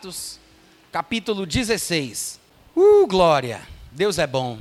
[0.00, 0.40] Atos,
[0.90, 2.40] capítulo 16.
[2.74, 3.60] Uh, glória!
[3.92, 4.58] Deus é bom.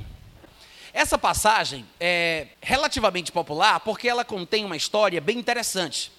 [0.94, 6.12] Essa passagem é relativamente popular porque ela contém uma história bem interessante.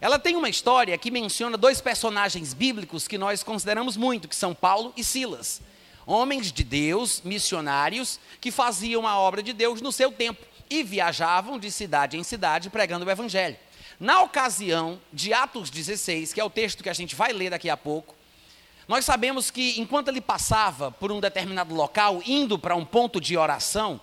[0.00, 4.52] Ela tem uma história que menciona dois personagens bíblicos que nós consideramos muito, que são
[4.52, 5.62] Paulo e Silas.
[6.04, 11.56] Homens de Deus, missionários, que faziam a obra de Deus no seu tempo e viajavam
[11.56, 13.56] de cidade em cidade pregando o evangelho.
[14.00, 17.70] Na ocasião de Atos 16, que é o texto que a gente vai ler daqui
[17.70, 18.15] a pouco,
[18.88, 23.36] nós sabemos que enquanto ele passava por um determinado local, indo para um ponto de
[23.36, 24.00] oração,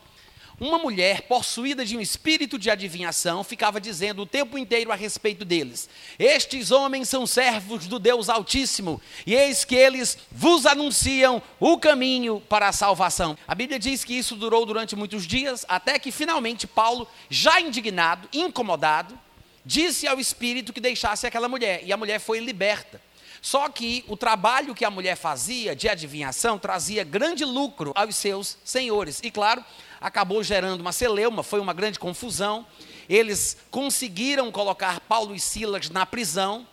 [0.60, 5.44] uma mulher possuída de um espírito de adivinhação ficava dizendo o tempo inteiro a respeito
[5.44, 11.78] deles: Estes homens são servos do Deus Altíssimo, e eis que eles vos anunciam o
[11.78, 13.38] caminho para a salvação.
[13.48, 18.30] A Bíblia diz que isso durou durante muitos dias, até que finalmente Paulo, já indignado,
[18.32, 19.18] incomodado,
[19.66, 23.02] disse ao espírito que deixasse aquela mulher, e a mulher foi liberta.
[23.44, 28.58] Só que o trabalho que a mulher fazia de adivinhação trazia grande lucro aos seus
[28.64, 29.20] senhores.
[29.22, 29.62] E claro,
[30.00, 32.66] acabou gerando uma celeuma, foi uma grande confusão.
[33.10, 36.66] Eles conseguiram colocar Paulo e Silas na prisão.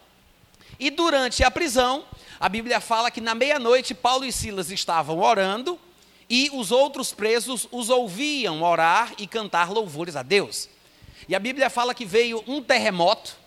[0.78, 2.04] E durante a prisão,
[2.38, 5.76] a Bíblia fala que na meia-noite Paulo e Silas estavam orando
[6.28, 10.68] e os outros presos os ouviam orar e cantar louvores a Deus.
[11.28, 13.39] E a Bíblia fala que veio um terremoto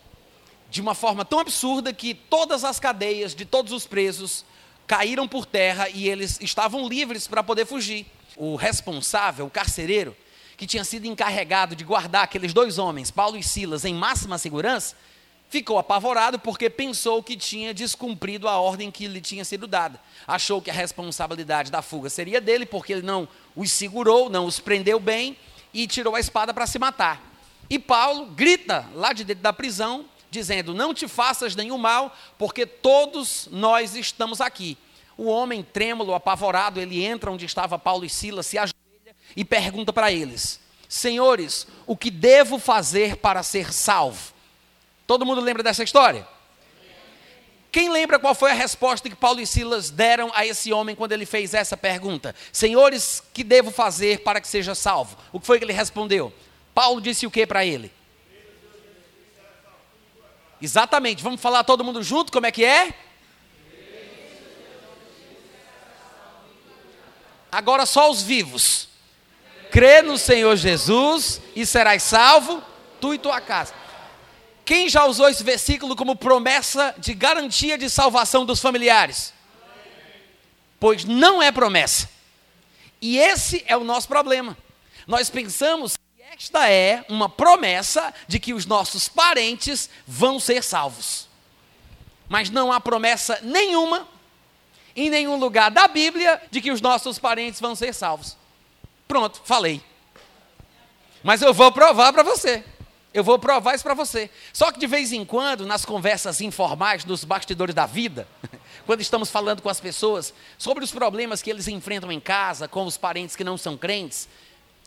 [0.73, 4.43] de uma forma tão absurda que todas as cadeias de todos os presos
[4.87, 8.07] caíram por terra e eles estavam livres para poder fugir.
[8.35, 10.17] O responsável, o carcereiro,
[10.57, 14.95] que tinha sido encarregado de guardar aqueles dois homens, Paulo e Silas, em máxima segurança,
[15.47, 20.01] ficou apavorado porque pensou que tinha descumprido a ordem que lhe tinha sido dada.
[20.27, 24.59] Achou que a responsabilidade da fuga seria dele, porque ele não os segurou, não os
[24.59, 25.37] prendeu bem
[25.71, 27.21] e tirou a espada para se matar.
[27.69, 32.65] E Paulo grita lá de dentro da prisão, dizendo: Não te faças nenhum mal, porque
[32.65, 34.77] todos nós estamos aqui.
[35.15, 39.93] O homem trêmulo, apavorado, ele entra onde estava Paulo e Silas, se ajoelha e pergunta
[39.93, 44.33] para eles: Senhores, o que devo fazer para ser salvo?
[45.07, 46.27] Todo mundo lembra dessa história?
[47.71, 51.11] Quem lembra qual foi a resposta que Paulo e Silas deram a esse homem quando
[51.11, 52.35] ele fez essa pergunta?
[52.51, 55.17] Senhores, que devo fazer para que seja salvo?
[55.31, 56.31] O que foi que ele respondeu?
[56.73, 57.91] Paulo disse o que para ele?
[60.63, 62.93] Exatamente, vamos falar todo mundo junto, como é que é?
[67.51, 68.87] Agora só os vivos.
[69.69, 72.63] Crê no Senhor Jesus e serás salvo,
[73.01, 73.73] tu e tua casa.
[74.63, 79.33] Quem já usou esse versículo como promessa de garantia de salvação dos familiares?
[80.79, 82.09] Pois não é promessa.
[83.01, 84.57] E esse é o nosso problema.
[85.05, 85.97] Nós pensamos
[86.35, 91.27] esta é uma promessa de que os nossos parentes vão ser salvos.
[92.27, 94.07] Mas não há promessa nenhuma,
[94.95, 98.35] em nenhum lugar da Bíblia, de que os nossos parentes vão ser salvos.
[99.07, 99.81] Pronto, falei.
[101.21, 102.63] Mas eu vou provar para você.
[103.13, 104.27] Eu vou provar isso para você.
[104.51, 108.27] Só que de vez em quando, nas conversas informais, nos bastidores da vida,
[108.87, 112.85] quando estamos falando com as pessoas sobre os problemas que eles enfrentam em casa, com
[112.85, 114.27] os parentes que não são crentes,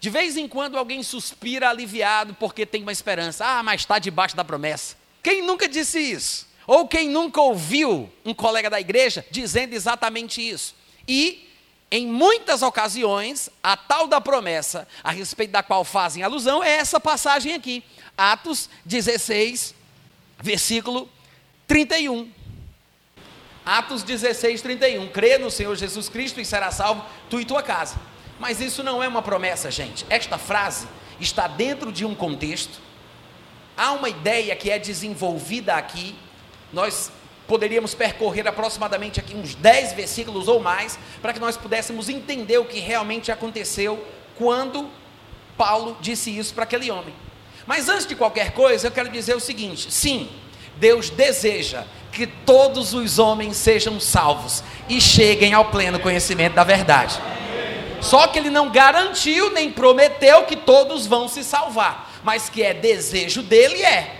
[0.07, 3.45] de vez em quando alguém suspira aliviado porque tem uma esperança.
[3.45, 4.95] Ah, mas está debaixo da promessa.
[5.21, 6.47] Quem nunca disse isso?
[6.65, 10.77] Ou quem nunca ouviu um colega da igreja dizendo exatamente isso?
[11.09, 11.51] E,
[11.91, 17.01] em muitas ocasiões, a tal da promessa, a respeito da qual fazem alusão, é essa
[17.01, 17.83] passagem aqui.
[18.17, 19.75] Atos 16,
[20.39, 21.11] versículo
[21.67, 22.31] 31.
[23.65, 25.09] Atos 16, 31.
[25.09, 27.97] Crê no Senhor Jesus Cristo e será salvo tu e tua casa.
[28.39, 30.05] Mas isso não é uma promessa, gente.
[30.11, 30.87] Esta frase
[31.21, 32.79] está dentro de um contexto.
[33.77, 36.15] Há uma ideia que é desenvolvida aqui.
[36.73, 37.11] Nós
[37.47, 42.65] poderíamos percorrer aproximadamente aqui uns 10 versículos ou mais para que nós pudéssemos entender o
[42.65, 44.05] que realmente aconteceu
[44.37, 44.91] quando
[45.57, 47.15] Paulo disse isso para aquele homem.
[47.67, 50.29] Mas antes de qualquer coisa, eu quero dizer o seguinte: sim,
[50.77, 57.21] Deus deseja que todos os homens sejam salvos e cheguem ao pleno conhecimento da verdade.
[58.01, 62.75] Só que ele não garantiu nem prometeu que todos vão se salvar, mas que é
[62.75, 64.17] desejo dele é.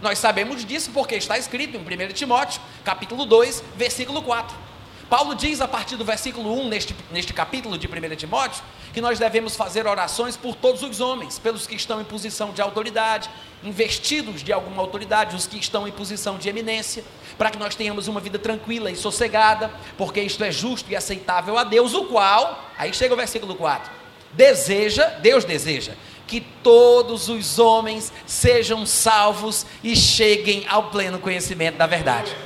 [0.00, 4.67] Nós sabemos disso porque está escrito em 1 Timóteo, capítulo 2, versículo 4.
[5.08, 8.62] Paulo diz a partir do versículo 1 neste, neste capítulo de 1 Timóteo
[8.92, 12.60] que nós devemos fazer orações por todos os homens, pelos que estão em posição de
[12.60, 13.30] autoridade,
[13.64, 17.02] investidos de alguma autoridade, os que estão em posição de eminência,
[17.38, 21.56] para que nós tenhamos uma vida tranquila e sossegada, porque isto é justo e aceitável
[21.56, 23.90] a Deus, o qual, aí chega o versículo 4,
[24.32, 25.92] deseja, Deus deseja,
[26.26, 32.36] que todos os homens sejam salvos e cheguem ao pleno conhecimento da verdade.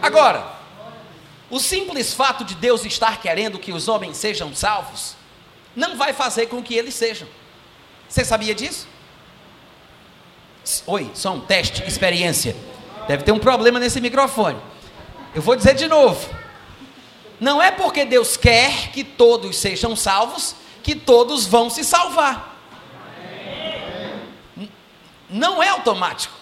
[0.00, 0.53] Agora,
[1.54, 5.14] O simples fato de Deus estar querendo que os homens sejam salvos
[5.76, 7.28] não vai fazer com que eles sejam.
[8.08, 8.88] Você sabia disso?
[10.84, 12.56] Oi, só um teste, experiência.
[13.06, 14.60] Deve ter um problema nesse microfone.
[15.32, 16.28] Eu vou dizer de novo.
[17.38, 22.58] Não é porque Deus quer que todos sejam salvos que todos vão se salvar.
[25.30, 26.34] Não é automático.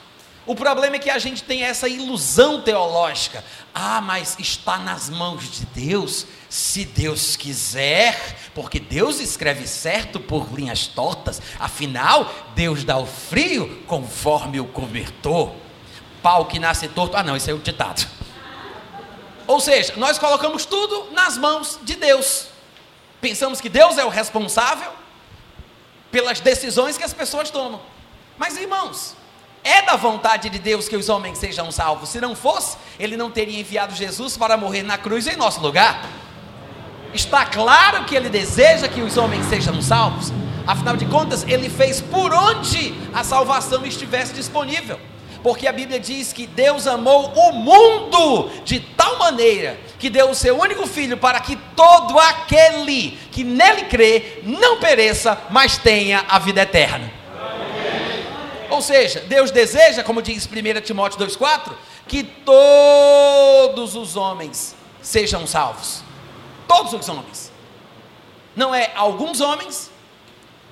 [0.45, 3.45] O problema é que a gente tem essa ilusão teológica.
[3.73, 10.53] Ah, mas está nas mãos de Deus, se Deus quiser, porque Deus escreve certo por
[10.53, 15.55] linhas tortas, afinal, Deus dá o frio conforme o cobertor.
[16.21, 17.17] Pau que nasce torto.
[17.17, 18.07] Ah, não, isso é o ditado.
[19.47, 22.49] Ou seja, nós colocamos tudo nas mãos de Deus.
[23.21, 24.93] Pensamos que Deus é o responsável
[26.11, 27.81] pelas decisões que as pessoas tomam.
[28.37, 29.17] Mas, irmãos,
[29.65, 32.09] é da vontade de Deus que os homens sejam salvos.
[32.09, 36.09] Se não fosse, Ele não teria enviado Jesus para morrer na cruz em nosso lugar.
[37.15, 40.33] Está claro que Ele deseja que os homens sejam salvos.
[40.67, 44.99] Afinal de contas, Ele fez por onde a salvação estivesse disponível
[45.43, 50.35] porque a Bíblia diz que Deus amou o mundo de tal maneira que deu o
[50.35, 56.39] seu único filho para que todo aquele que nele crê não pereça, mas tenha a
[56.39, 57.11] vida eterna.
[58.73, 61.75] Ou seja, Deus deseja, como diz 1 Timóteo 2,4,
[62.09, 66.03] que todos os homens sejam salvos.
[66.67, 67.53] Todos os homens.
[68.57, 69.91] Não é alguns homens,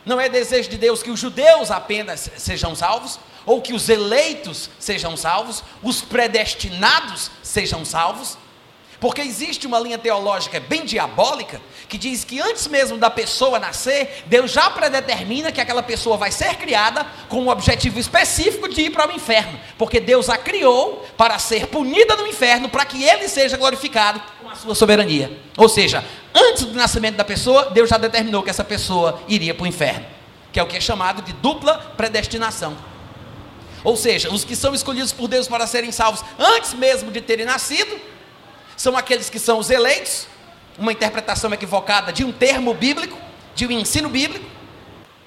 [0.02, 4.70] não é desejo de Deus que os judeus apenas sejam salvos, ou que os eleitos
[4.79, 8.38] sejam salvos, os predestinados sejam salvos,
[9.00, 14.23] porque existe uma linha teológica bem diabólica que diz que antes mesmo da pessoa nascer,
[14.26, 18.91] Deus já predetermina que aquela pessoa vai ser criada com um objetivo específico de ir
[18.91, 23.26] para o inferno, porque Deus a criou para ser punida no inferno, para que ele
[23.26, 25.37] seja glorificado com a sua soberania.
[25.56, 26.05] Ou seja,
[26.35, 30.05] antes do nascimento da pessoa, Deus já determinou que essa pessoa iria para o inferno,
[30.53, 32.76] que é o que é chamado de dupla predestinação.
[33.82, 37.46] Ou seja, os que são escolhidos por Deus para serem salvos antes mesmo de terem
[37.46, 37.99] nascido,
[38.81, 40.27] são aqueles que são os eleitos,
[40.79, 43.15] uma interpretação equivocada de um termo bíblico,
[43.55, 44.47] de um ensino bíblico,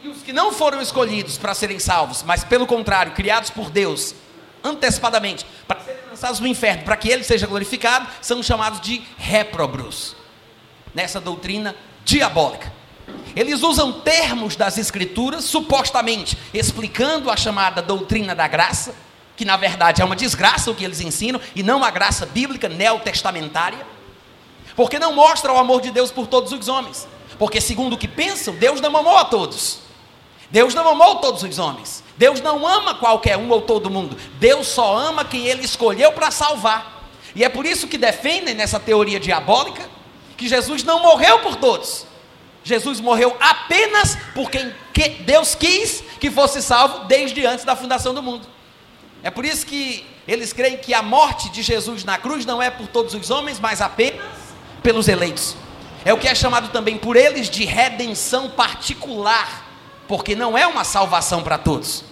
[0.02, 4.16] e os que não foram escolhidos para serem salvos, mas pelo contrário, criados por Deus
[4.64, 10.16] antecipadamente para serem lançados no inferno, para que ele seja glorificado, são chamados de réprobros,
[10.92, 12.74] nessa doutrina diabólica.
[13.36, 18.96] Eles usam termos das Escrituras, supostamente explicando a chamada doutrina da graça,
[19.36, 22.70] que na verdade é uma desgraça o que eles ensinam, e não uma graça bíblica
[22.70, 23.86] neotestamentária,
[24.76, 27.08] porque não mostra o amor de Deus por todos os homens,
[27.38, 29.80] porque segundo o que pensam, Deus não amou a todos,
[30.50, 34.68] Deus não amou todos os homens, Deus não ama qualquer um ou todo mundo, Deus
[34.68, 39.20] só ama quem Ele escolheu para salvar, e é por isso que defendem nessa teoria
[39.20, 39.90] diabólica
[40.38, 42.06] que Jesus não morreu por todos,
[42.64, 44.74] Jesus morreu apenas por quem
[45.26, 48.53] Deus quis que fosse salvo desde antes da fundação do mundo.
[49.24, 52.70] É por isso que eles creem que a morte de Jesus na cruz não é
[52.70, 54.22] por todos os homens, mas apenas
[54.84, 55.56] pelos eleitos.
[56.04, 59.66] É o que é chamado também por eles de redenção particular,
[60.08, 62.04] porque não é uma salvação para todos.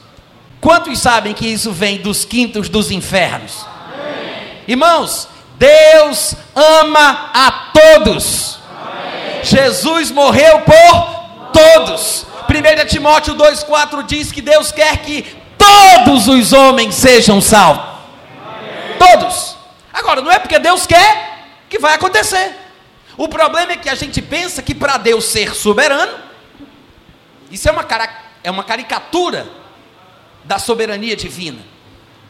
[0.62, 3.66] Quantos sabem que isso vem dos quintos dos infernos?
[3.66, 4.62] Amém.
[4.68, 8.60] Irmãos, Deus ama a todos.
[9.44, 12.26] Jesus morreu por todos.
[12.48, 17.84] 1 Timóteo 2,4 diz que Deus quer que todos os homens sejam salvos.
[18.98, 19.58] Todos.
[19.94, 22.56] Agora, não é porque Deus quer que vai acontecer.
[23.18, 26.18] O problema é que a gente pensa que para Deus ser soberano,
[27.52, 27.86] isso é uma,
[28.44, 29.48] é uma caricatura
[30.44, 31.60] da soberania divina.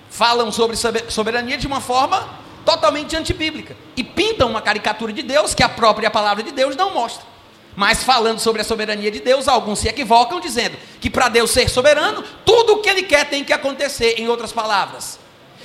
[0.10, 0.76] Falam sobre
[1.10, 2.28] soberania de uma forma
[2.66, 3.76] totalmente antibíblica.
[3.96, 7.26] E pintam uma caricatura de Deus que a própria palavra de Deus não mostra.
[7.76, 11.70] Mas falando sobre a soberania de Deus, alguns se equivocam dizendo que para Deus ser
[11.70, 14.16] soberano, tudo o que Ele quer tem que acontecer.
[14.18, 15.20] Em outras palavras,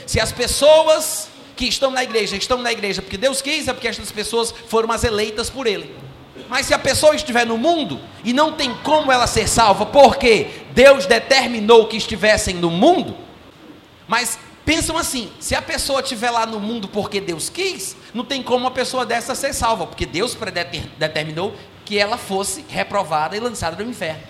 [0.06, 3.88] se as pessoas que estão na igreja estão na igreja porque Deus quis, é porque
[3.88, 5.94] estas pessoas foram as eleitas por Ele.
[6.48, 10.48] Mas se a pessoa estiver no mundo e não tem como ela ser salva, porque
[10.72, 13.16] Deus determinou que estivessem no mundo,
[14.06, 18.42] mas pensam assim: se a pessoa estiver lá no mundo porque Deus quis, não tem
[18.42, 21.54] como uma pessoa dessa ser salva, porque Deus predeterminou
[21.86, 24.22] que ela fosse reprovada e lançada no inferno.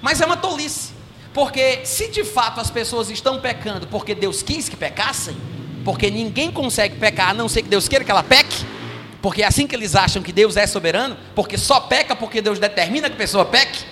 [0.00, 0.92] Mas é uma tolice,
[1.34, 5.36] porque se de fato as pessoas estão pecando porque Deus quis que pecassem,
[5.84, 8.64] porque ninguém consegue pecar a não ser que Deus queira que ela peque,
[9.22, 12.58] porque é assim que eles acham que Deus é soberano, porque só peca porque Deus
[12.58, 13.84] determina que a pessoa peque.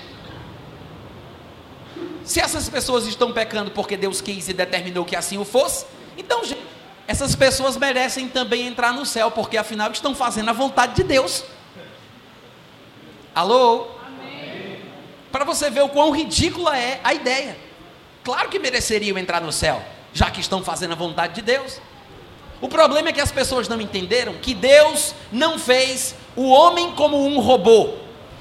[2.25, 6.45] Se essas pessoas estão pecando porque Deus quis e determinou que assim o fosse, então,
[6.45, 6.61] gente,
[7.07, 11.43] essas pessoas merecem também entrar no céu, porque afinal estão fazendo a vontade de Deus.
[13.39, 13.87] Alô?
[15.31, 17.57] Para você ver o quão ridícula é a ideia.
[18.25, 19.81] Claro que mereceriam entrar no céu,
[20.13, 21.81] já que estão fazendo a vontade de Deus.
[22.61, 27.29] O problema é que as pessoas não entenderam que Deus não fez o homem como
[27.29, 27.91] um robô.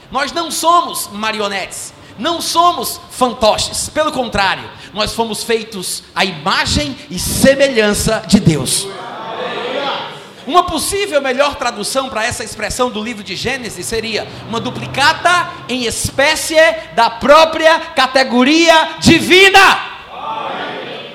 [0.09, 7.19] Nós não somos marionetes, não somos fantoches, pelo contrário, nós fomos feitos à imagem e
[7.19, 8.87] semelhança de Deus.
[10.47, 15.83] Uma possível melhor tradução para essa expressão do livro de Gênesis seria uma duplicata em
[15.83, 16.55] espécie
[16.95, 19.97] da própria categoria divina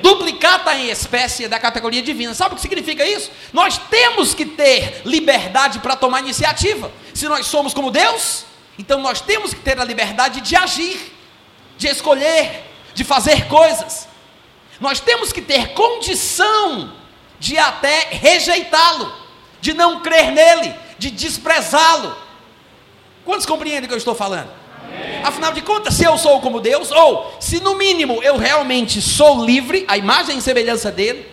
[0.02, 2.34] duplicata em espécie da categoria divina.
[2.34, 3.30] Sabe o que significa isso?
[3.52, 6.90] Nós temos que ter liberdade para tomar iniciativa.
[7.14, 8.44] Se nós somos como Deus,
[8.76, 11.14] então nós temos que ter a liberdade de agir,
[11.78, 14.08] de escolher, de fazer coisas.
[14.80, 16.92] Nós temos que ter condição
[17.38, 19.21] de até rejeitá-lo,
[19.62, 22.14] de não crer nele, de desprezá-lo.
[23.24, 24.50] Quantos compreendem o que eu estou falando?
[25.22, 29.44] Afinal de contas, se eu sou como Deus, ou se no mínimo eu realmente sou
[29.44, 31.26] livre, a imagem e semelhança dele,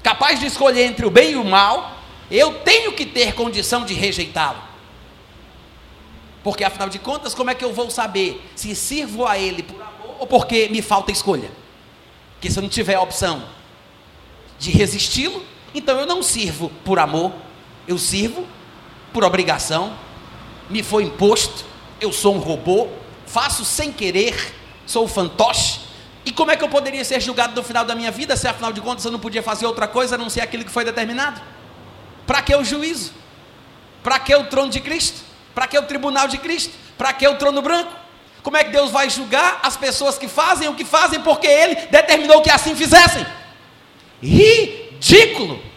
[0.00, 1.98] capaz de escolher entre o bem e o mal,
[2.30, 4.62] eu tenho que ter condição de rejeitá-lo.
[6.44, 9.82] Porque afinal de contas, como é que eu vou saber se sirvo a ele por
[9.82, 11.50] amor ou porque me falta escolha?
[12.34, 13.42] Porque se eu não tiver a opção
[14.58, 17.32] de resisti-lo, então eu não sirvo por amor,
[17.86, 18.46] eu sirvo
[19.12, 19.94] por obrigação,
[20.70, 21.64] me foi imposto,
[22.00, 22.88] eu sou um robô,
[23.26, 24.54] faço sem querer,
[24.86, 25.80] sou fantoche.
[26.24, 28.72] E como é que eu poderia ser julgado no final da minha vida se afinal
[28.72, 31.40] de contas eu não podia fazer outra coisa a não ser aquilo que foi determinado?
[32.26, 33.12] Para que o juízo?
[34.02, 35.20] Para que o trono de Cristo?
[35.54, 36.72] Para que o tribunal de Cristo?
[36.96, 37.92] Para que o trono branco?
[38.42, 41.74] Como é que Deus vai julgar as pessoas que fazem o que fazem porque Ele
[41.90, 43.24] determinou que assim fizessem?
[44.20, 45.71] Ridículo!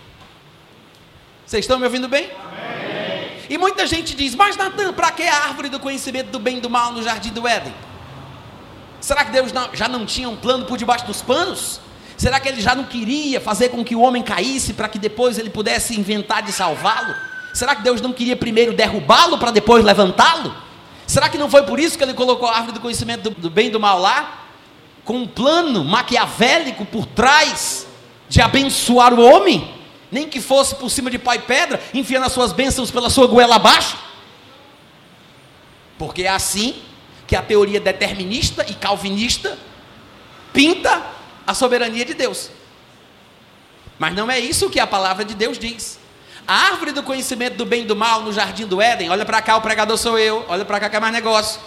[1.45, 2.27] Vocês estão me ouvindo bem?
[2.43, 3.31] Amém.
[3.49, 6.61] E muita gente diz: Mas Natan, para que a árvore do conhecimento do bem e
[6.61, 7.73] do mal no jardim do Éden?
[8.99, 11.79] Será que Deus não, já não tinha um plano por debaixo dos panos?
[12.17, 15.37] Será que ele já não queria fazer com que o homem caísse para que depois
[15.37, 17.13] ele pudesse inventar de salvá-lo?
[17.53, 20.55] Será que Deus não queria primeiro derrubá-lo para depois levantá-lo?
[21.05, 23.49] Será que não foi por isso que ele colocou a árvore do conhecimento do, do
[23.51, 24.45] bem e do mal lá?
[25.03, 27.85] Com um plano maquiavélico por trás
[28.27, 29.84] de abençoar o homem?
[30.15, 33.57] Nem que fosse por cima de pai pedra, enfiando as suas bênçãos pela sua goela
[33.57, 33.97] abaixo?
[35.97, 36.81] Porque é assim
[37.27, 39.59] que a teoria determinista e calvinista
[40.53, 41.05] pinta
[41.45, 42.49] a soberania de Deus.
[43.99, 45.99] Mas não é isso que a palavra de Deus diz.
[46.47, 49.41] A árvore do conhecimento do bem e do mal no jardim do Éden, olha para
[49.41, 51.59] cá, o pregador sou eu, olha para cá que é mais negócio.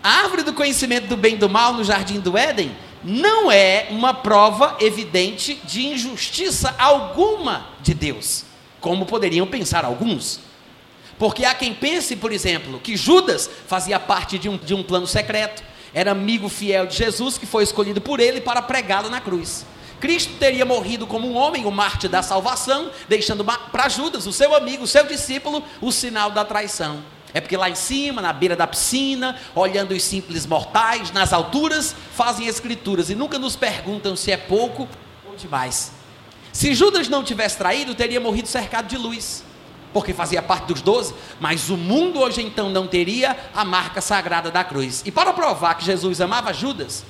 [0.00, 2.72] A árvore do conhecimento do bem e do mal no jardim do Éden
[3.06, 8.44] não é uma prova evidente de injustiça alguma de Deus,
[8.80, 10.40] como poderiam pensar alguns.
[11.16, 15.06] Porque há quem pense, por exemplo, que Judas fazia parte de um, de um plano
[15.06, 15.62] secreto,
[15.94, 19.64] era amigo fiel de Jesus que foi escolhido por ele para pregá-lo na cruz.
[20.00, 24.52] Cristo teria morrido como um homem, o mártir da salvação, deixando para Judas, o seu
[24.52, 27.02] amigo, o seu discípulo, o sinal da traição.
[27.34, 31.94] É porque lá em cima, na beira da piscina, olhando os simples mortais, nas alturas,
[32.14, 34.88] fazem escrituras e nunca nos perguntam se é pouco
[35.28, 35.92] ou demais.
[36.52, 39.44] Se Judas não tivesse traído, teria morrido cercado de luz,
[39.92, 44.50] porque fazia parte dos doze, mas o mundo hoje então não teria a marca sagrada
[44.50, 45.02] da cruz.
[45.04, 47.04] E para provar que Jesus amava Judas,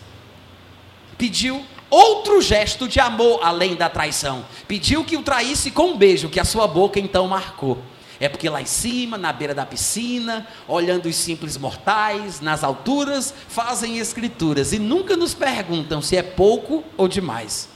[1.17, 4.45] pediu outro gesto de amor além da traição.
[4.67, 7.81] Pediu que o traísse com um beijo que a sua boca então marcou.
[8.19, 13.35] É porque lá em cima, na beira da piscina, olhando os simples mortais, nas alturas,
[13.49, 17.69] fazem escrituras e nunca nos perguntam se é pouco ou demais.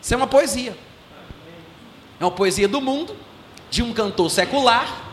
[0.00, 0.76] Isso é uma poesia.
[2.20, 3.16] É uma poesia do mundo,
[3.70, 5.04] de um cantor secular,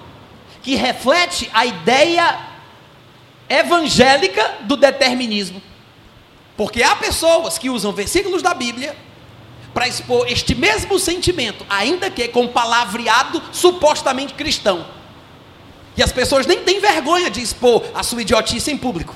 [0.62, 2.40] que reflete a ideia
[3.50, 5.62] evangélica do determinismo.
[6.56, 8.96] Porque há pessoas que usam versículos da Bíblia
[9.74, 14.86] para expor este mesmo sentimento, ainda que com palavreado supostamente cristão.
[15.98, 19.16] E as pessoas nem têm vergonha de expor a sua idiotice em público,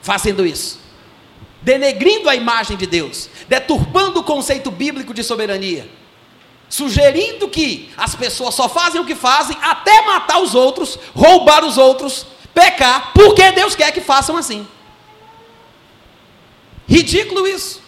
[0.00, 0.78] fazendo isso,
[1.62, 5.88] denegrindo a imagem de Deus, deturpando o conceito bíblico de soberania,
[6.68, 11.78] sugerindo que as pessoas só fazem o que fazem até matar os outros, roubar os
[11.78, 14.66] outros, pecar, porque Deus quer que façam assim.
[16.88, 17.85] Ridículo isso.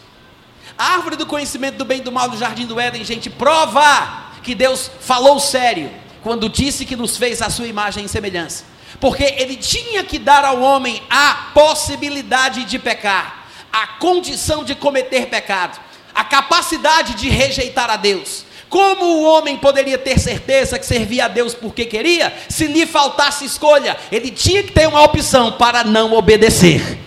[0.78, 4.28] A árvore do conhecimento do bem e do mal do jardim do Éden, gente, prova
[4.44, 5.90] que Deus falou sério
[6.22, 8.64] quando disse que nos fez a sua imagem e semelhança.
[9.00, 15.26] Porque ele tinha que dar ao homem a possibilidade de pecar, a condição de cometer
[15.26, 15.80] pecado,
[16.14, 18.44] a capacidade de rejeitar a Deus.
[18.68, 23.44] Como o homem poderia ter certeza que servia a Deus porque queria, se lhe faltasse
[23.44, 23.96] escolha?
[24.12, 26.98] Ele tinha que ter uma opção para não obedecer.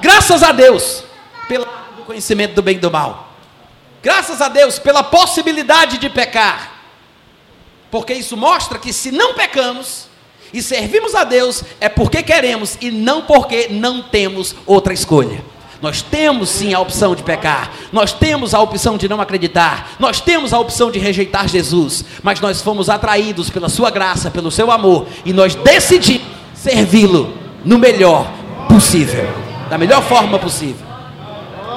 [0.00, 1.02] Graças a Deus
[1.48, 1.81] pelo
[2.12, 3.32] conhecimento do bem e do mal.
[4.02, 6.72] Graças a Deus pela possibilidade de pecar.
[7.90, 10.08] Porque isso mostra que se não pecamos
[10.52, 15.42] e servimos a Deus é porque queremos e não porque não temos outra escolha.
[15.80, 20.20] Nós temos sim a opção de pecar, nós temos a opção de não acreditar, nós
[20.20, 24.70] temos a opção de rejeitar Jesus, mas nós fomos atraídos pela Sua graça, pelo Seu
[24.70, 26.22] amor, e nós decidimos
[26.54, 28.30] servi-lo no melhor
[28.68, 29.28] possível,
[29.68, 30.91] da melhor forma possível.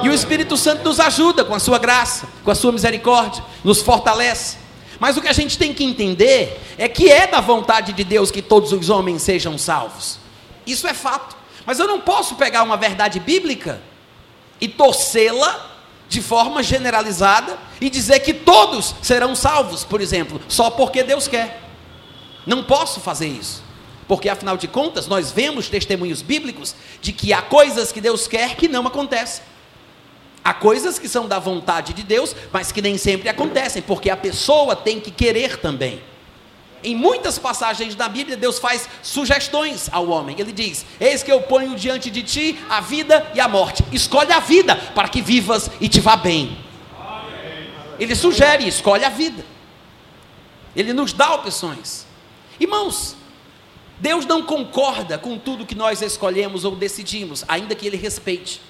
[0.06, 3.82] E o Espírito Santo nos ajuda com a Sua graça, com a Sua misericórdia, nos
[3.82, 4.56] fortalece.
[5.00, 8.30] Mas o que a gente tem que entender é que é da vontade de Deus
[8.30, 10.20] que todos os homens sejam salvos.
[10.64, 11.36] Isso é fato.
[11.66, 13.82] Mas eu não posso pegar uma verdade bíblica
[14.60, 15.72] e torcê-la
[16.08, 21.62] de forma generalizada e dizer que todos serão salvos, por exemplo, só porque Deus quer.
[22.46, 23.60] Não posso fazer isso.
[24.06, 28.54] Porque afinal de contas, nós vemos testemunhos bíblicos de que há coisas que Deus quer
[28.54, 29.55] que não acontecem.
[30.46, 34.16] Há coisas que são da vontade de Deus, mas que nem sempre acontecem, porque a
[34.16, 36.00] pessoa tem que querer também.
[36.84, 40.36] Em muitas passagens da Bíblia, Deus faz sugestões ao homem.
[40.38, 43.82] Ele diz: Eis que eu ponho diante de ti a vida e a morte.
[43.90, 46.56] Escolhe a vida para que vivas e te vá bem.
[47.98, 49.44] Ele sugere, escolhe a vida.
[50.76, 52.06] Ele nos dá opções.
[52.60, 53.16] Irmãos,
[53.98, 58.60] Deus não concorda com tudo que nós escolhemos ou decidimos, ainda que Ele respeite.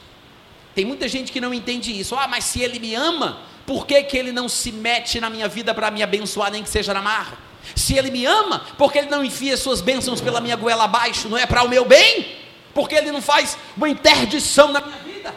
[0.77, 2.15] Tem muita gente que não entende isso.
[2.15, 5.49] Ah, mas se Ele me ama, por que, que Ele não se mete na minha
[5.49, 7.39] vida para me abençoar, nem que seja na marra?
[7.75, 11.39] Se Ele me ama, porque Ele não enfia suas bênçãos pela minha goela abaixo, não
[11.39, 12.37] é para o meu bem?
[12.75, 15.35] Porque Ele não faz uma interdição na minha vida?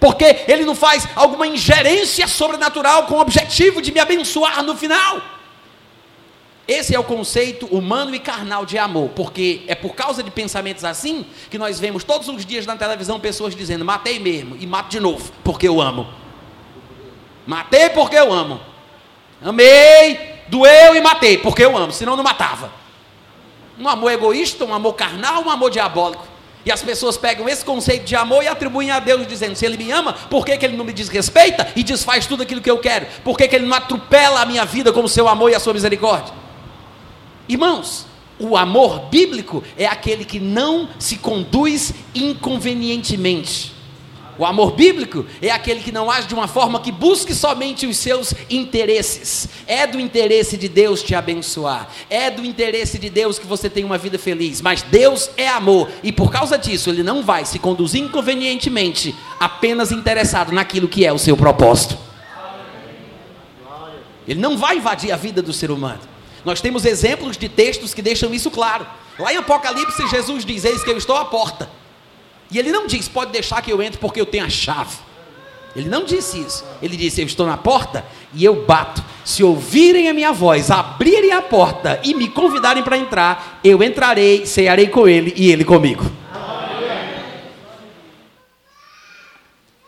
[0.00, 5.22] Porque Ele não faz alguma ingerência sobrenatural com o objetivo de me abençoar no final?
[6.70, 10.84] Esse é o conceito humano e carnal de amor, porque é por causa de pensamentos
[10.84, 14.88] assim que nós vemos todos os dias na televisão pessoas dizendo: matei mesmo e mato
[14.88, 16.06] de novo, porque eu amo.
[17.44, 18.60] Matei porque eu amo.
[19.42, 22.70] Amei, Doeu e matei, porque eu amo, senão não matava.
[23.76, 26.24] Um amor egoísta, um amor carnal, um amor diabólico.
[26.64, 29.76] E as pessoas pegam esse conceito de amor e atribuem a Deus, dizendo: se Ele
[29.76, 32.78] me ama, por que, que Ele não me desrespeita e desfaz tudo aquilo que eu
[32.78, 33.06] quero?
[33.24, 35.58] Por que, que Ele não atropela a minha vida com o seu amor e a
[35.58, 36.38] sua misericórdia?
[37.50, 38.06] Irmãos,
[38.38, 43.74] o amor bíblico é aquele que não se conduz inconvenientemente.
[44.38, 47.96] O amor bíblico é aquele que não age de uma forma que busque somente os
[47.96, 49.48] seus interesses.
[49.66, 51.90] É do interesse de Deus te abençoar.
[52.08, 54.62] É do interesse de Deus que você tenha uma vida feliz.
[54.62, 59.90] Mas Deus é amor e por causa disso ele não vai se conduzir inconvenientemente, apenas
[59.90, 61.98] interessado naquilo que é o seu propósito.
[64.28, 66.09] Ele não vai invadir a vida do ser humano.
[66.44, 68.86] Nós temos exemplos de textos que deixam isso claro.
[69.18, 71.68] Lá em Apocalipse, Jesus diz: Eis que eu estou à porta.
[72.50, 74.96] E ele não diz, pode deixar que eu entre porque eu tenho a chave.
[75.76, 76.64] Ele não disse isso.
[76.82, 79.04] Ele disse: Eu estou na porta e eu bato.
[79.24, 84.46] Se ouvirem a minha voz, abrirem a porta e me convidarem para entrar, eu entrarei,
[84.46, 86.10] cearei com ele e ele comigo.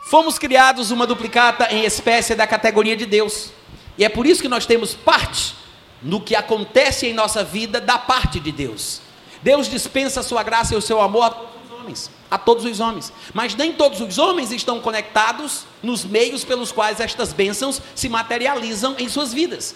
[0.05, 3.51] Fomos criados uma duplicata em espécie da categoria de Deus.
[3.97, 5.62] E é por isso que nós temos parte
[6.03, 9.01] no que acontece em nossa vida da parte de Deus.
[9.43, 12.65] Deus dispensa a sua graça e o seu amor a todos os homens a todos
[12.65, 13.13] os homens.
[13.35, 18.97] Mas nem todos os homens estão conectados nos meios pelos quais estas bênçãos se materializam
[18.99, 19.75] em suas vidas.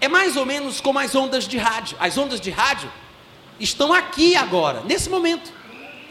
[0.00, 1.94] É mais ou menos como as ondas de rádio.
[2.00, 2.90] As ondas de rádio
[3.60, 5.52] estão aqui agora, nesse momento.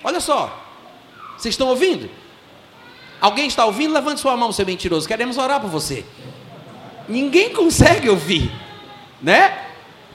[0.04, 0.56] Olha só.
[1.36, 2.12] Vocês estão ouvindo?
[3.20, 3.92] Alguém está ouvindo?
[3.92, 5.08] Levante sua mão, seu mentiroso.
[5.08, 6.06] Queremos orar por você.
[7.10, 8.52] Ninguém consegue ouvir,
[9.26, 9.58] né?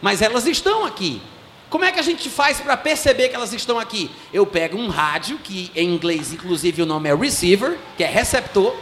[0.01, 1.20] Mas elas estão aqui.
[1.68, 4.09] Como é que a gente faz para perceber que elas estão aqui?
[4.33, 8.75] Eu pego um rádio, que em inglês, inclusive, o nome é receiver, que é receptor,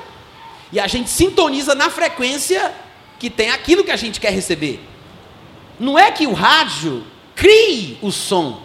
[0.71, 2.75] e a gente sintoniza na frequência
[3.19, 4.81] que tem aquilo que a gente quer receber.
[5.81, 8.63] Não é que o rádio crie o som,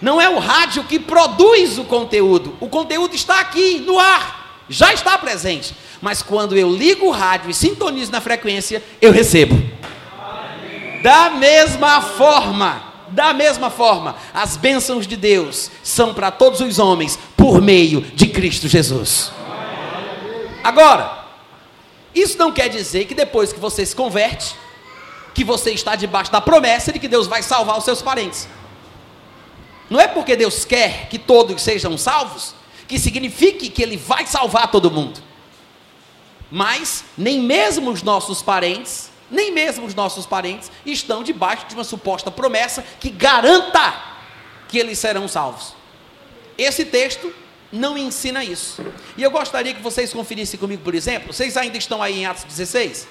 [0.00, 4.92] não é o rádio que produz o conteúdo, o conteúdo está aqui no ar, já
[4.94, 5.74] está presente.
[6.00, 9.72] Mas quando eu ligo o rádio e sintonizo na frequência, eu recebo.
[11.02, 17.18] Da mesma forma, da mesma forma, as bênçãos de Deus são para todos os homens
[17.36, 19.32] por meio de Cristo Jesus.
[20.62, 21.26] Agora,
[22.14, 24.54] isso não quer dizer que depois que você se converte,
[25.34, 28.48] que você está debaixo da promessa de que Deus vai salvar os seus parentes.
[29.90, 32.54] Não é porque Deus quer que todos sejam salvos
[32.88, 35.20] que signifique que Ele vai salvar todo mundo.
[36.50, 41.82] Mas nem mesmo os nossos parentes, nem mesmo os nossos parentes estão debaixo de uma
[41.82, 43.94] suposta promessa que garanta
[44.68, 45.74] que eles serão salvos.
[46.56, 47.34] Esse texto
[47.72, 48.84] não ensina isso.
[49.16, 52.44] E eu gostaria que vocês conferissem comigo, por exemplo, vocês ainda estão aí em Atos
[52.44, 53.08] 16?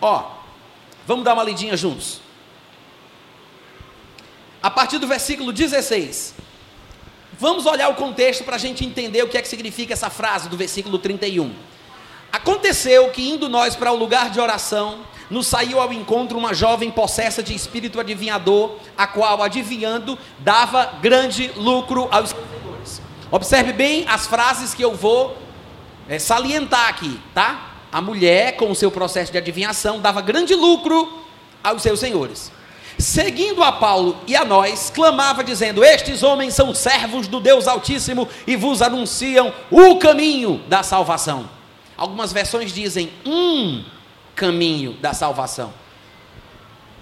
[0.00, 0.30] Ó,
[1.06, 2.20] vamos dar uma lidinha juntos.
[4.62, 6.34] A partir do versículo 16.
[7.40, 10.48] Vamos olhar o contexto para a gente entender o que é que significa essa frase
[10.48, 11.54] do versículo 31.
[12.32, 16.90] Aconteceu que, indo nós para o lugar de oração, nos saiu ao encontro uma jovem
[16.90, 23.02] possessa de espírito adivinhador, a qual, adivinhando, dava grande lucro aos seguidores.
[23.30, 25.36] Observe bem as frases que eu vou
[26.08, 27.72] é, salientar aqui, tá?
[27.92, 31.22] A mulher, com o seu processo de adivinhação, dava grande lucro
[31.62, 32.50] aos seus senhores.
[32.98, 38.28] Seguindo a Paulo e a nós, clamava dizendo: Estes homens são servos do Deus Altíssimo
[38.46, 41.57] e vos anunciam o caminho da salvação.
[41.98, 43.84] Algumas versões dizem um
[44.36, 45.74] caminho da salvação.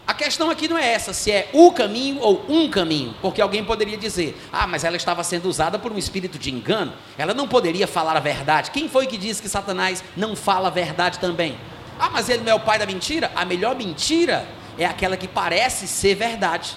[0.07, 3.63] A questão aqui não é essa, se é o caminho ou um caminho, porque alguém
[3.63, 7.47] poderia dizer: ah, mas ela estava sendo usada por um espírito de engano, ela não
[7.47, 8.71] poderia falar a verdade.
[8.71, 11.59] Quem foi que disse que Satanás não fala a verdade também?
[11.99, 13.31] Ah, mas ele não é o pai da mentira?
[13.35, 14.47] A melhor mentira
[14.79, 16.77] é aquela que parece ser verdade.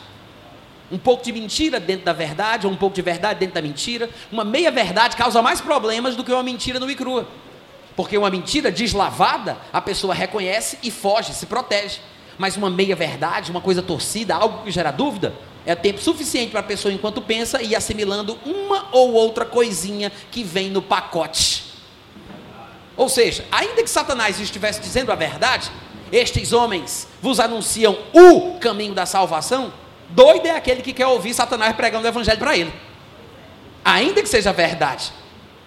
[0.92, 4.10] Um pouco de mentira dentro da verdade, ou um pouco de verdade dentro da mentira.
[4.32, 7.28] Uma meia verdade causa mais problemas do que uma mentira no e crua.
[8.00, 12.00] Porque uma mentira deslavada, a pessoa reconhece e foge, se protege.
[12.38, 15.34] Mas uma meia-verdade, uma coisa torcida, algo que gera dúvida,
[15.66, 20.46] é tempo suficiente para a pessoa, enquanto pensa, ir assimilando uma ou outra coisinha que
[20.46, 21.74] vem no pacote.
[22.96, 25.70] Ou seja, ainda que Satanás estivesse dizendo a verdade,
[26.10, 29.74] estes homens vos anunciam o caminho da salvação,
[30.08, 32.74] doido é aquele que quer ouvir Satanás pregando o evangelho para ele.
[33.84, 35.19] Ainda que seja verdade.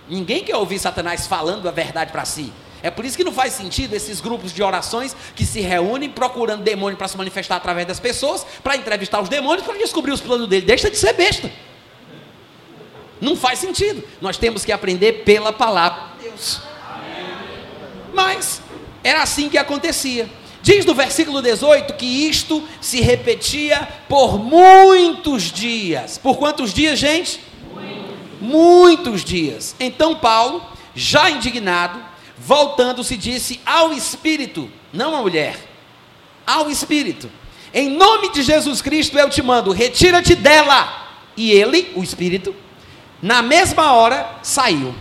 [0.08, 2.52] Ninguém quer ouvir Satanás falando a verdade para si.
[2.82, 6.62] É por isso que não faz sentido esses grupos de orações que se reúnem procurando
[6.62, 10.48] demônio para se manifestar através das pessoas, para entrevistar os demônios, para descobrir os planos
[10.48, 10.66] dele.
[10.66, 11.50] Deixa de ser besta.
[13.20, 14.02] Não faz sentido.
[14.20, 16.60] Nós temos que aprender pela palavra de Deus.
[18.12, 18.60] Mas
[19.04, 20.28] era assim que acontecia.
[20.60, 26.18] Diz no versículo 18 que isto se repetia por muitos dias.
[26.18, 27.40] Por quantos dias, gente?
[28.42, 29.74] Muitos dias.
[29.78, 30.62] Então Paulo,
[30.94, 31.98] já indignado,
[32.36, 35.56] voltando-se, disse ao Espírito, não à mulher,
[36.46, 37.30] ao Espírito:
[37.72, 41.00] Em nome de Jesus Cristo eu te mando, retira-te dela.
[41.34, 42.54] E ele, o Espírito,
[43.22, 44.94] na mesma hora saiu.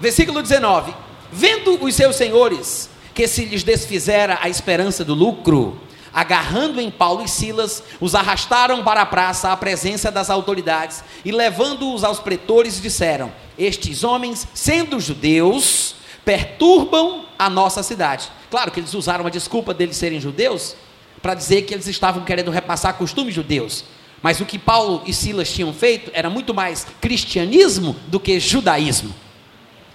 [0.00, 0.92] Versículo 19:
[1.32, 5.80] Vendo os seus senhores que se lhes desfizera a esperança do lucro,
[6.14, 11.32] agarrando em Paulo e Silas, os arrastaram para a praça à presença das autoridades e
[11.32, 18.30] levando-os aos pretores disseram: Estes homens, sendo judeus, perturbam a nossa cidade.
[18.50, 20.76] Claro que eles usaram a desculpa deles serem judeus
[21.20, 23.84] para dizer que eles estavam querendo repassar costumes judeus.
[24.22, 29.14] Mas o que Paulo e Silas tinham feito era muito mais cristianismo do que judaísmo.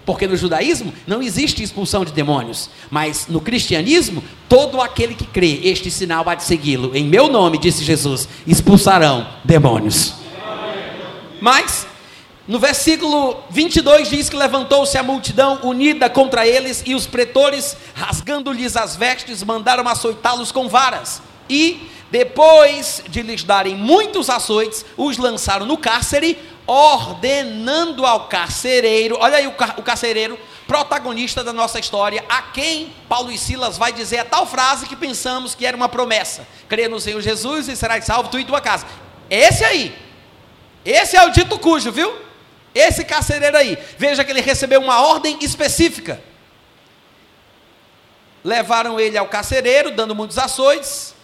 [0.09, 5.59] Porque no judaísmo não existe expulsão de demônios, mas no cristianismo, todo aquele que crê,
[5.65, 6.97] este sinal há de segui-lo.
[6.97, 10.15] Em meu nome, disse Jesus, expulsarão demônios.
[11.39, 11.85] Mas
[12.47, 18.75] no versículo 22 diz que levantou-se a multidão unida contra eles e os pretores, rasgando-lhes
[18.75, 21.21] as vestes, mandaram açoitá-los com varas.
[21.47, 26.35] E depois de lhes darem muitos açoites, os lançaram no cárcere,
[26.69, 32.93] ordenando ao carcereiro, olha aí o, car o carcereiro, protagonista da nossa história, a quem
[33.09, 36.87] Paulo e Silas vai dizer a tal frase que pensamos que era uma promessa: crê
[36.87, 38.85] no Senhor Jesus e serás salvo tu e tua casa.
[39.31, 39.97] Esse aí,
[40.85, 42.15] esse é o dito cujo, viu?
[42.75, 46.21] Esse carcereiro aí, veja que ele recebeu uma ordem específica.
[48.43, 51.15] Levaram ele ao carcereiro, dando muitos açoites,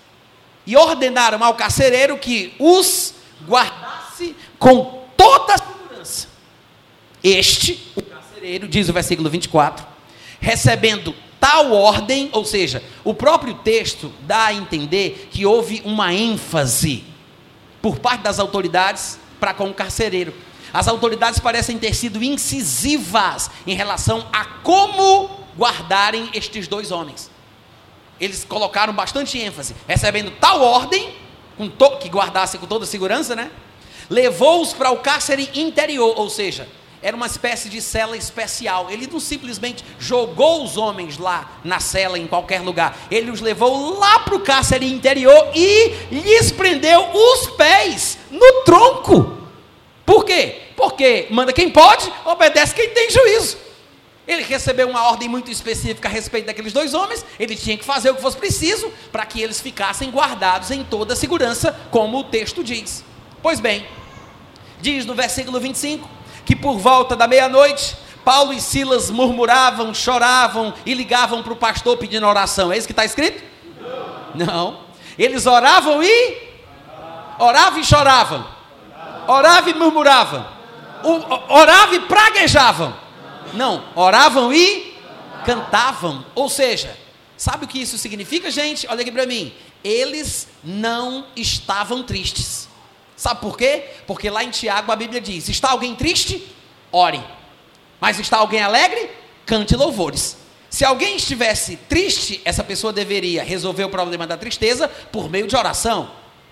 [0.65, 3.13] e ordenaram ao carcereiro que os
[3.47, 6.28] guardasse com toda a segurança.
[7.23, 9.86] Este, o carcereiro, diz o versículo 24,
[10.39, 17.04] recebendo tal ordem, ou seja, o próprio texto dá a entender que houve uma ênfase
[17.82, 20.34] por parte das autoridades para com o carcereiro.
[20.73, 27.32] As autoridades parecem ter sido incisivas em relação a como guardarem estes dois homens.
[28.19, 31.13] Eles colocaram bastante ênfase, recebendo tal ordem,
[32.01, 33.51] que guardasse com toda segurança, né?
[34.09, 36.67] Levou-os para o cárcere interior, ou seja,
[37.05, 38.89] era uma espécie de cela especial.
[38.89, 42.97] Ele não simplesmente jogou os homens lá na cela, em qualquer lugar.
[43.11, 49.37] Ele os levou lá para o cárcere interior e lhes prendeu os pés no tronco.
[50.03, 50.63] Por quê?
[50.75, 53.57] Porque manda quem pode, obedece quem tem juízo.
[54.27, 58.09] Ele recebeu uma ordem muito específica a respeito daqueles dois homens, ele tinha que fazer
[58.09, 62.23] o que fosse preciso para que eles ficassem guardados em toda a segurança, como o
[62.23, 63.03] texto diz.
[63.45, 63.86] Pois bem,
[64.81, 66.10] diz no versículo 25
[66.47, 71.95] que por volta da meia-noite, Paulo e Silas murmuravam, choravam e ligavam para o pastor
[71.95, 72.73] pedindo oração.
[72.73, 73.43] É isso que está escrito?
[74.34, 74.79] Não.
[75.15, 76.38] Eles oravam e
[77.38, 78.47] oravam e choravam.
[79.27, 80.43] Oravam e murmuravam.
[81.47, 82.95] Oravam e praguejavam
[83.53, 84.97] não, oravam e
[85.45, 86.25] cantavam.
[86.34, 86.97] Ou seja,
[87.38, 88.88] sabe o que isso significa, gente?
[88.88, 89.53] Olha aqui para mim.
[89.84, 92.64] Eles não estavam tristes.
[93.15, 93.84] Sabe por quê?
[94.06, 96.54] Porque lá em Tiago a Bíblia diz: está alguém triste?
[96.91, 97.23] Ore.
[97.99, 99.10] Mas está alguém alegre?
[99.45, 100.38] Cante louvores.
[100.69, 105.56] Se alguém estivesse triste, essa pessoa deveria resolver o problema da tristeza por meio de
[105.56, 106.12] oração.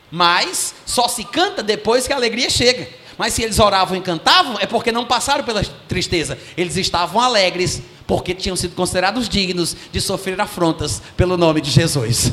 [0.09, 2.87] Mas só se canta depois que a alegria chega.
[3.17, 6.37] Mas se eles oravam e cantavam, é porque não passaram pela tristeza.
[6.55, 12.31] Eles estavam alegres, porque tinham sido considerados dignos de sofrer afrontas pelo nome de Jesus.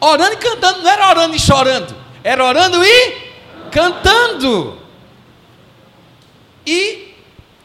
[0.00, 3.32] orando e cantando, não era orando e chorando, era orando e
[3.70, 4.78] cantando.
[6.66, 7.14] E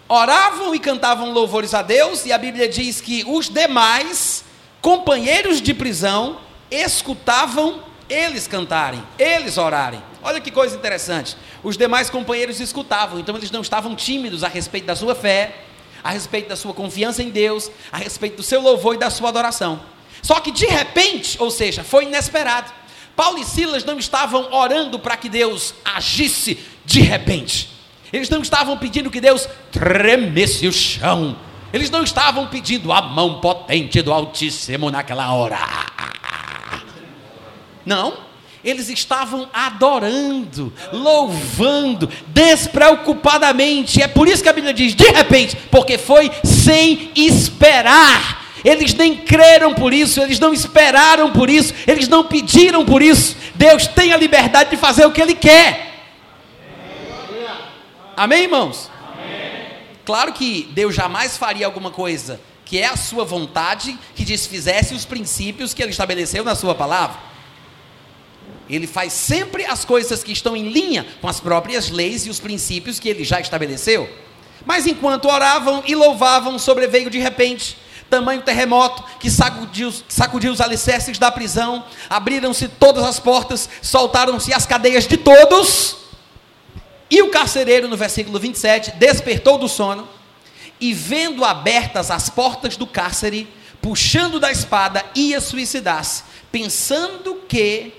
[0.07, 4.45] oravam e cantavam louvores a Deus, e a Bíblia diz que os demais
[4.81, 6.39] companheiros de prisão
[6.69, 10.01] escutavam eles cantarem, eles orarem.
[10.21, 11.35] Olha que coisa interessante.
[11.63, 15.55] Os demais companheiros escutavam, então eles não estavam tímidos a respeito da sua fé,
[16.03, 19.29] a respeito da sua confiança em Deus, a respeito do seu louvor e da sua
[19.29, 19.81] adoração.
[20.21, 22.71] Só que de repente, ou seja, foi inesperado.
[23.15, 27.69] Paulo e Silas não estavam orando para que Deus agisse de repente.
[28.11, 31.37] Eles não estavam pedindo que Deus tremesse o chão.
[31.73, 35.57] Eles não estavam pedindo a mão potente do Altíssimo naquela hora.
[37.85, 38.25] Não
[38.65, 44.01] eles estavam adorando, louvando, despreocupadamente.
[44.01, 48.43] É por isso que a Bíblia diz, de repente, porque foi sem esperar.
[48.65, 53.37] Eles nem creram por isso, eles não esperaram por isso, eles não pediram por isso.
[53.53, 55.93] Deus tem a liberdade de fazer o que Ele quer.
[58.17, 58.89] Amém, irmãos?
[60.03, 65.05] Claro que Deus jamais faria alguma coisa que é a sua vontade que desfizesse os
[65.05, 67.19] princípios que Ele estabeleceu na Sua palavra.
[68.67, 72.39] Ele faz sempre as coisas que estão em linha com as próprias leis e os
[72.39, 74.09] princípios que ele já estabeleceu.
[74.65, 77.77] Mas enquanto oravam e louvavam, sobreveio de repente
[78.09, 84.65] tamanho terremoto que sacudiu, sacudiu os alicerces da prisão, abriram-se todas as portas, soltaram-se as
[84.65, 85.97] cadeias de todos.
[87.09, 90.07] E o carcereiro, no versículo 27, despertou do sono
[90.79, 93.47] e, vendo abertas as portas do cárcere,
[93.81, 97.93] puxando da espada, ia suicidar-se, pensando que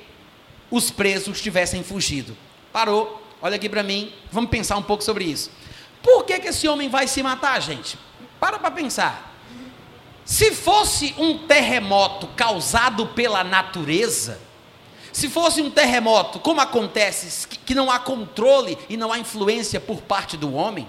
[0.70, 2.36] os presos tivessem fugido.
[2.72, 5.50] Parou, olha aqui para mim, vamos pensar um pouco sobre isso.
[6.02, 7.98] Por que, que esse homem vai se matar, gente?
[8.38, 9.35] Para para pensar.
[10.26, 14.40] Se fosse um terremoto causado pela natureza,
[15.12, 20.02] se fosse um terremoto, como acontece, que não há controle e não há influência por
[20.02, 20.86] parte do homem,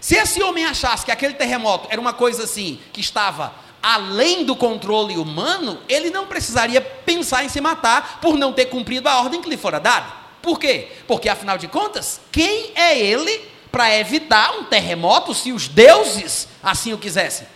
[0.00, 4.56] se esse homem achasse que aquele terremoto era uma coisa assim, que estava além do
[4.56, 9.42] controle humano, ele não precisaria pensar em se matar por não ter cumprido a ordem
[9.42, 10.06] que lhe fora dada.
[10.40, 10.88] Por quê?
[11.06, 16.94] Porque, afinal de contas, quem é ele para evitar um terremoto se os deuses assim
[16.94, 17.53] o quisessem?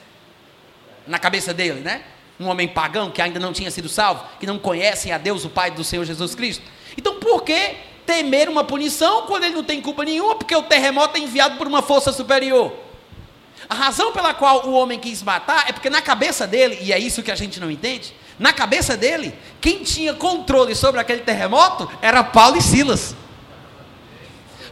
[1.09, 2.03] Na cabeça dele, né?
[2.39, 5.51] Um homem pagão que ainda não tinha sido salvo, que não conhece a Deus, o
[5.51, 6.63] Pai do Senhor Jesus Cristo.
[6.97, 7.75] Então, por que
[8.07, 10.37] temer uma punição quando ele não tem culpa nenhuma?
[10.37, 12.73] Porque o terremoto é enviado por uma força superior.
[13.69, 16.99] A razão pela qual o homem quis matar é porque na cabeça dele, e é
[16.99, 21.91] isso que a gente não entende, na cabeça dele, quem tinha controle sobre aquele terremoto
[22.01, 23.17] era Paulo e Silas.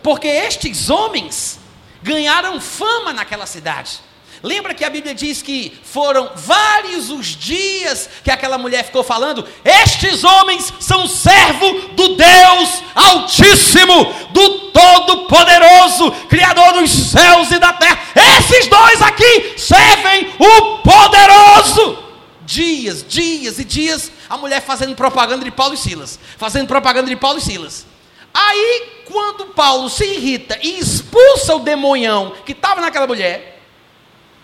[0.03, 1.59] Porque estes homens
[2.03, 4.01] ganharam fama naquela cidade.
[4.43, 9.47] Lembra que a Bíblia diz que foram vários os dias que aquela mulher ficou falando:
[9.65, 17.99] Estes homens são servo do Deus Altíssimo, do Todo-Poderoso, Criador dos céus e da terra.
[18.39, 22.05] Esses dois aqui servem o Poderoso.
[22.45, 27.17] Dias, dias e dias, a mulher fazendo propaganda de Paulo e Silas, fazendo propaganda de
[27.17, 27.85] Paulo e Silas.
[28.33, 33.56] Aí, quando Paulo se irrita e expulsa o demonhão que estava naquela mulher,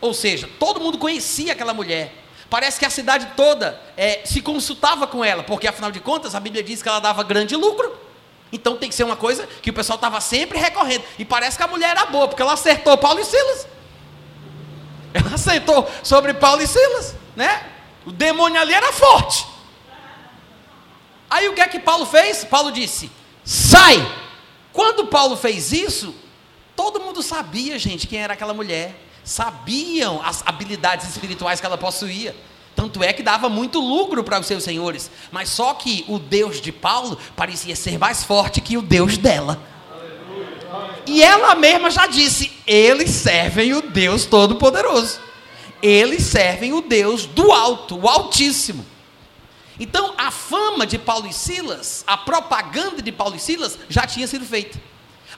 [0.03, 2.13] ou seja, todo mundo conhecia aquela mulher.
[2.51, 6.41] Parece que a cidade toda é, se consultava com ela, porque afinal de contas a
[6.41, 7.97] Bíblia diz que ela dava grande lucro.
[8.53, 11.05] Então tem que ser uma coisa que o pessoal estava sempre recorrendo.
[11.19, 13.67] E parece que a mulher era boa, porque ela acertou Paulo e Silas.
[15.15, 17.65] Ela acertou sobre Paulo e Silas, né?
[18.05, 19.47] O demônio ali era forte.
[21.31, 22.45] Aí o que é que Paulo fez?
[22.45, 23.11] Paulo disse:
[23.45, 23.97] sai!
[24.73, 26.15] Quando Paulo fez isso,
[26.75, 32.35] todo mundo sabia, gente, quem era aquela mulher sabiam as habilidades espirituais que ela possuía.
[32.75, 35.11] Tanto é que dava muito lucro para os seus senhores.
[35.31, 39.63] Mas só que o Deus de Paulo parecia ser mais forte que o Deus dela.
[41.07, 45.21] E ela mesma já disse: eles servem o Deus Todo-Poderoso.
[45.83, 48.87] Eles servem o Deus do alto, o Altíssimo.
[49.81, 54.27] Então, a fama de Paulo e Silas, a propaganda de Paulo e Silas já tinha
[54.29, 54.81] sido feita.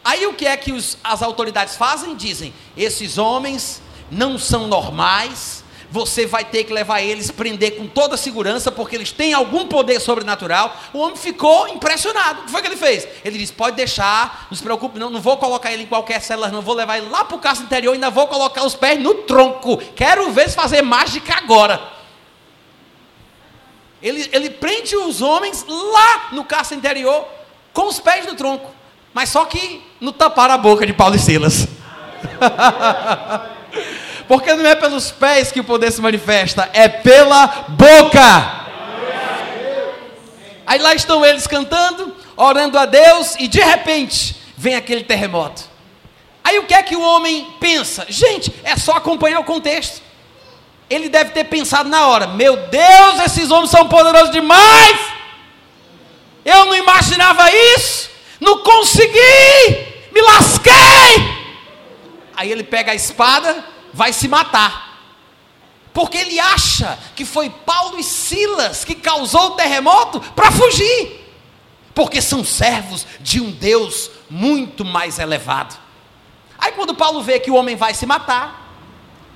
[0.05, 2.14] Aí o que é que os, as autoridades fazem?
[2.14, 8.17] Dizem: esses homens não são normais, você vai ter que levar eles, prender com toda
[8.17, 10.77] segurança, porque eles têm algum poder sobrenatural.
[10.93, 12.40] O homem ficou impressionado.
[12.40, 13.09] O que foi que ele fez?
[13.25, 16.49] Ele disse: pode deixar, não se preocupe, não, não vou colocar ele em qualquer célula,
[16.49, 19.14] não vou levar ele lá para o caso interior, ainda vou colocar os pés no
[19.14, 19.79] tronco.
[19.95, 21.95] Quero ver se fazer mágica agora.
[24.03, 27.27] Ele, ele prende os homens lá no caça interior,
[27.73, 28.84] com os pés no tronco.
[29.14, 31.68] Mas só que não taparam a boca de Paulo e Silas.
[34.27, 38.64] Porque não é pelos pés que o poder se manifesta, é pela boca.
[40.66, 45.62] Aí lá estão eles cantando, orando a Deus, e de repente vem aquele terremoto.
[46.42, 48.07] Aí o que é que o homem pensa?
[48.09, 50.03] Gente, é só acompanhar o contexto.
[50.90, 54.98] Ele deve ter pensado na hora: Meu Deus, esses homens são poderosos demais.
[56.44, 58.13] Eu não imaginava isso.
[58.45, 59.95] Não consegui.
[60.13, 60.73] Me lasquei.
[62.37, 65.01] Aí ele pega a espada, vai se matar.
[65.93, 71.25] Porque ele acha que foi Paulo e Silas que causou o terremoto para fugir.
[71.95, 75.77] Porque são servos de um Deus muito mais elevado.
[76.59, 78.77] Aí quando Paulo vê que o homem vai se matar,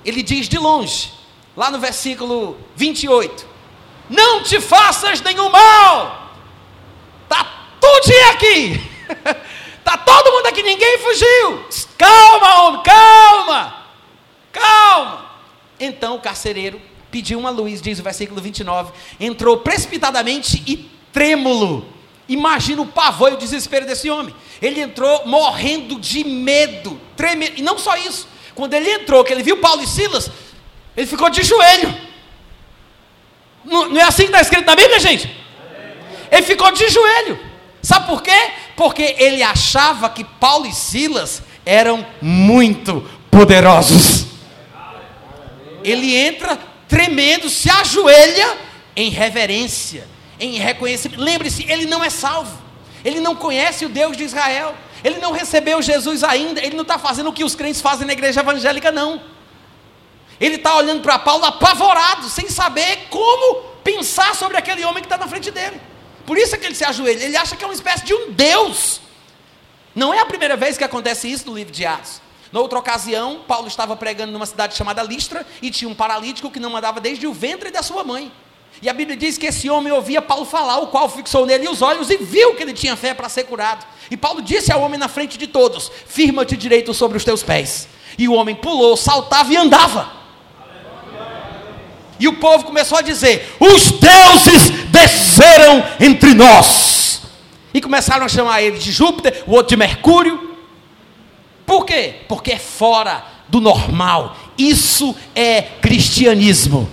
[0.03, 1.13] ele diz de longe:
[1.55, 3.47] lá no versículo 28.
[4.09, 6.33] Não te faças nenhum mal.
[7.29, 7.45] Tá
[7.79, 8.88] tudo aqui.
[9.83, 11.65] tá todo mundo aqui, ninguém fugiu.
[11.97, 13.85] Calma, homem, calma.
[14.51, 15.25] Calma.
[15.79, 18.91] Então o carcereiro pediu uma luz, diz o versículo 29.
[19.19, 21.85] Entrou precipitadamente e trêmulo.
[22.27, 24.35] Imagina o pavor e o desespero desse homem.
[24.61, 27.53] Ele entrou morrendo de medo, tremendo.
[27.57, 28.27] E não só isso.
[28.53, 30.29] Quando ele entrou, que ele viu Paulo e Silas,
[30.95, 32.09] ele ficou de joelho.
[33.65, 35.29] Não, não é assim que está escrito na Bíblia, gente?
[36.31, 37.48] Ele ficou de joelho.
[37.81, 38.51] Sabe por quê?
[38.75, 44.25] Porque ele achava que Paulo e Silas eram muito poderosos.
[45.83, 48.57] Ele entra tremendo, se ajoelha
[48.95, 50.07] em reverência,
[50.39, 51.21] em reconhecimento.
[51.21, 52.57] Lembre-se, ele não é salvo.
[53.03, 54.75] Ele não conhece o Deus de Israel.
[55.03, 56.59] Ele não recebeu Jesus ainda.
[56.59, 59.21] Ele não está fazendo o que os crentes fazem na igreja evangélica, não.
[60.39, 65.17] Ele está olhando para Paulo apavorado, sem saber como pensar sobre aquele homem que está
[65.17, 65.79] na frente dele.
[66.29, 67.23] Por isso é que ele se ajoelha.
[67.23, 69.01] Ele acha que é uma espécie de um Deus.
[69.95, 72.21] Não é a primeira vez que acontece isso no livro de Atos.
[72.51, 76.59] Na outra ocasião, Paulo estava pregando numa cidade chamada Listra e tinha um paralítico que
[76.59, 78.31] não andava desde o ventre da sua mãe.
[78.79, 81.81] E a Bíblia diz que esse homem ouvia Paulo falar, o qual fixou nele os
[81.81, 83.83] olhos e viu que ele tinha fé para ser curado.
[84.11, 87.87] E Paulo disse ao homem na frente de todos: Firma-te direito sobre os teus pés.
[88.19, 90.18] E o homem pulou, saltava e andava.
[92.19, 97.21] E o povo começou a dizer: Os deuses desceram entre nós.
[97.73, 100.57] E começaram a chamar ele de Júpiter, o outro de Mercúrio.
[101.65, 102.15] Por quê?
[102.27, 104.35] Porque é fora do normal.
[104.57, 106.89] Isso é cristianismo.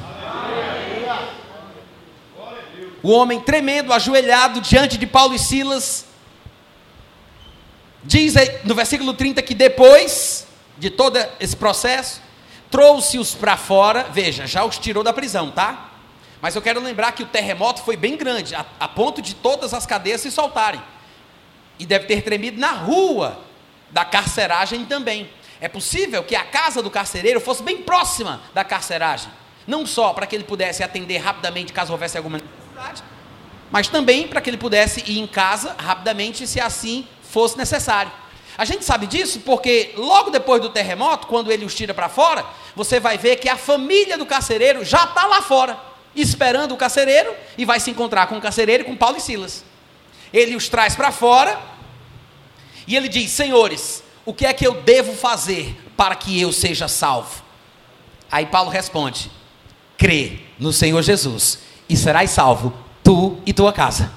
[3.03, 6.07] O homem tremendo, ajoelhado diante de Paulo e Silas,
[8.03, 8.35] diz
[8.65, 10.47] no versículo 30 que depois
[10.79, 12.21] de todo esse processo,
[12.71, 15.91] trouxe-os para fora, veja, já os tirou da prisão, tá?
[16.41, 19.73] Mas eu quero lembrar que o terremoto foi bem grande, a, a ponto de todas
[19.73, 20.81] as cadeias se soltarem.
[21.79, 23.41] E deve ter tremido na rua
[23.91, 25.31] da carceragem também.
[25.61, 29.31] É possível que a casa do carcereiro fosse bem próxima da carceragem.
[29.67, 33.03] Não só para que ele pudesse atender rapidamente caso houvesse alguma necessidade,
[33.71, 38.13] mas também para que ele pudesse ir em casa rapidamente se assim fosse necessário.
[38.59, 42.45] A gente sabe disso porque logo depois do terremoto, quando ele os tira para fora,
[42.75, 45.79] você vai ver que a família do carcereiro já está lá fora,
[46.15, 49.63] esperando o carcereiro e vai se encontrar com o carcereiro e com Paulo e Silas.
[50.33, 51.61] Ele os traz para fora
[52.87, 56.89] e ele diz: Senhores, o que é que eu devo fazer para que eu seja
[56.89, 57.43] salvo?
[58.31, 59.31] Aí Paulo responde:
[59.99, 62.73] Crê no Senhor Jesus e serás salvo,
[63.05, 64.13] tu e tua casa.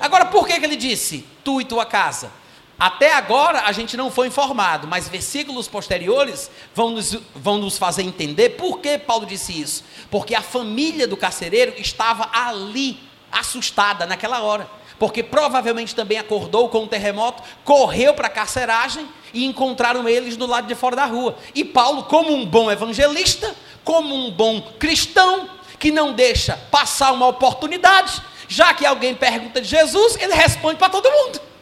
[0.00, 2.30] Agora, por que, que ele disse tu e tua casa?
[2.78, 8.02] Até agora a gente não foi informado, mas versículos posteriores vão nos, vão nos fazer
[8.02, 9.84] entender por que Paulo disse isso.
[10.10, 12.98] Porque a família do carcereiro estava ali,
[13.30, 14.68] assustada naquela hora,
[14.98, 20.46] porque provavelmente também acordou com um terremoto, correu para a carceragem e encontraram eles do
[20.46, 21.36] lado de fora da rua.
[21.54, 23.54] E Paulo, como um bom evangelista,
[23.84, 25.48] como um bom cristão,
[25.78, 30.88] que não deixa passar uma oportunidade, já que alguém pergunta de Jesus, ele responde para
[30.88, 31.53] todo mundo.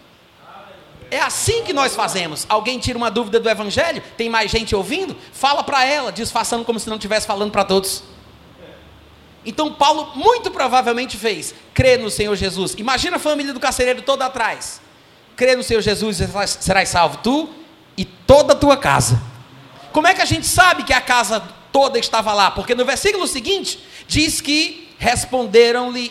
[1.12, 2.46] É assim que nós fazemos.
[2.48, 6.80] Alguém tira uma dúvida do evangelho, tem mais gente ouvindo, fala para ela, disfarçando como
[6.80, 8.02] se não estivesse falando para todos.
[9.44, 12.74] Então Paulo muito provavelmente fez, crê no Senhor Jesus.
[12.78, 14.80] Imagina a família do carcereiro toda atrás.
[15.36, 17.50] Crê no Senhor Jesus e serás salvo tu
[17.94, 19.20] e toda a tua casa.
[19.92, 22.50] Como é que a gente sabe que a casa toda estava lá?
[22.50, 26.10] Porque no versículo seguinte diz que responderam-lhe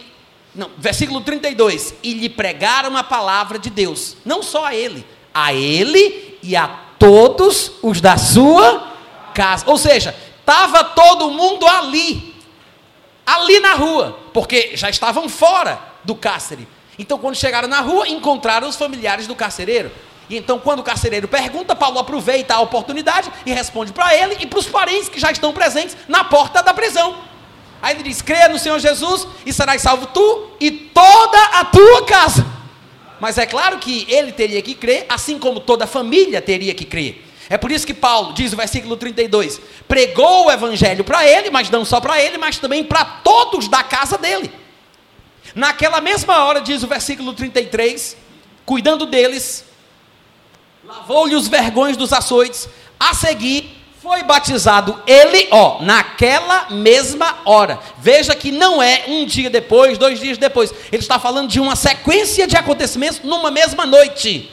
[0.54, 5.54] não, versículo 32, e lhe pregaram a palavra de Deus, não só a ele, a
[5.54, 6.68] ele e a
[7.00, 8.92] todos os da sua
[9.34, 9.66] casa.
[9.68, 12.32] Ou seja, estava todo mundo ali
[13.26, 16.68] ali na rua, porque já estavam fora do cárcere.
[17.00, 19.92] Então, quando chegaram na rua, encontraram os familiares do carcereiro.
[20.30, 24.48] E então, quando o carcereiro pergunta, Paulo aproveita a oportunidade e responde para ele e
[24.48, 27.31] para os parentes que já estão presentes na porta da prisão.
[27.82, 32.06] Aí ele diz: creia no Senhor Jesus e serás salvo tu e toda a tua
[32.06, 32.46] casa.
[33.20, 36.86] Mas é claro que ele teria que crer, assim como toda a família teria que
[36.86, 37.26] crer.
[37.50, 41.70] É por isso que Paulo diz o versículo 32: pregou o evangelho para ele, mas
[41.70, 44.52] não só para ele, mas também para todos da casa dele.
[45.54, 48.16] Naquela mesma hora, diz o versículo 33,
[48.66, 49.66] cuidando deles,
[50.84, 52.70] lavou-lhe os vergões dos açoites,
[53.00, 57.78] a seguir foi batizado ele, ó, naquela mesma hora.
[58.00, 60.74] Veja que não é um dia depois, dois dias depois.
[60.92, 64.52] Ele está falando de uma sequência de acontecimentos numa mesma noite.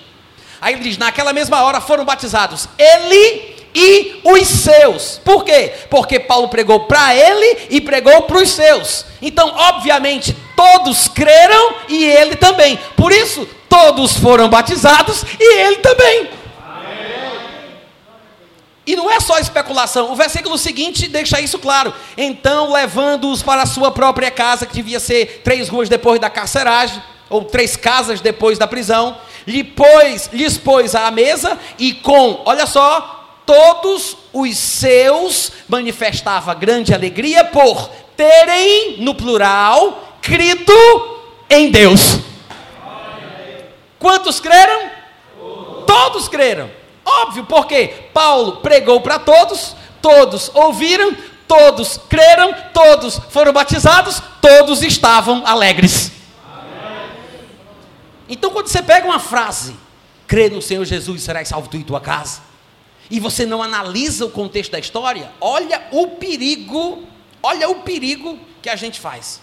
[0.61, 5.19] Aí ele diz: naquela mesma hora foram batizados ele e os seus.
[5.25, 5.73] Por quê?
[5.89, 9.07] Porque Paulo pregou para ele e pregou para os seus.
[9.23, 12.79] Então, obviamente, todos creram e ele também.
[12.97, 16.29] Por isso, todos foram batizados e ele também.
[18.89, 21.93] E não é só especulação, o versículo seguinte deixa isso claro.
[22.17, 27.03] Então, levando-os para a sua própria casa, que devia ser três ruas depois da carceragem,
[27.29, 32.65] ou três casas depois da prisão, lhe pôs, lhes pôs à mesa e com, olha
[32.65, 40.73] só, todos os seus manifestava grande alegria por terem, no plural, crido
[41.51, 42.21] em Deus.
[43.99, 44.91] Quantos creram?
[45.87, 46.79] Todos creram.
[47.23, 51.17] Óbvio, porque Paulo pregou para todos, todos ouviram,
[51.47, 56.13] todos creram, todos foram batizados, todos estavam alegres.
[58.29, 59.75] Então, quando você pega uma frase,
[60.27, 62.43] crê no Senhor Jesus e serás salvo tu e tua casa,
[63.11, 67.05] e você não analisa o contexto da história, olha o perigo,
[67.43, 69.41] olha o perigo que a gente faz.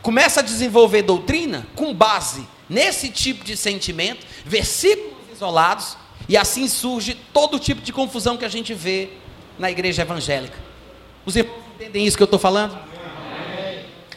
[0.00, 5.96] Começa a desenvolver doutrina com base nesse tipo de sentimento, versículos isolados,
[6.28, 9.10] e assim surge todo tipo de confusão que a gente vê
[9.58, 10.58] na igreja evangélica.
[11.24, 12.78] Os irmãos entendem isso que eu estou falando?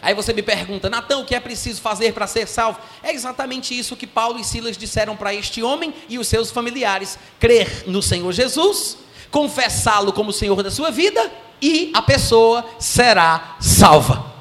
[0.01, 2.79] Aí você me pergunta, Natão, o que é preciso fazer para ser salvo?
[3.01, 7.17] É exatamente isso que Paulo e Silas disseram para este homem e os seus familiares:
[7.39, 8.99] crer no Senhor Jesus,
[9.31, 14.34] confessá-lo como Senhor da sua vida e a pessoa será salva.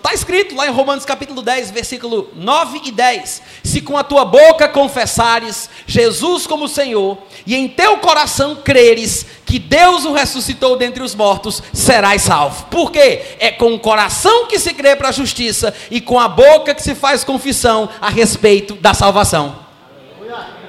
[0.00, 4.24] Está escrito lá em Romanos capítulo 10, versículo 9 e 10: Se com a tua
[4.24, 11.02] boca confessares Jesus como Senhor, e em teu coração creres que Deus o ressuscitou dentre
[11.02, 12.64] os mortos, serás salvo.
[12.70, 13.36] Por quê?
[13.38, 16.82] É com o coração que se crê para a justiça, e com a boca que
[16.82, 19.54] se faz confissão a respeito da salvação.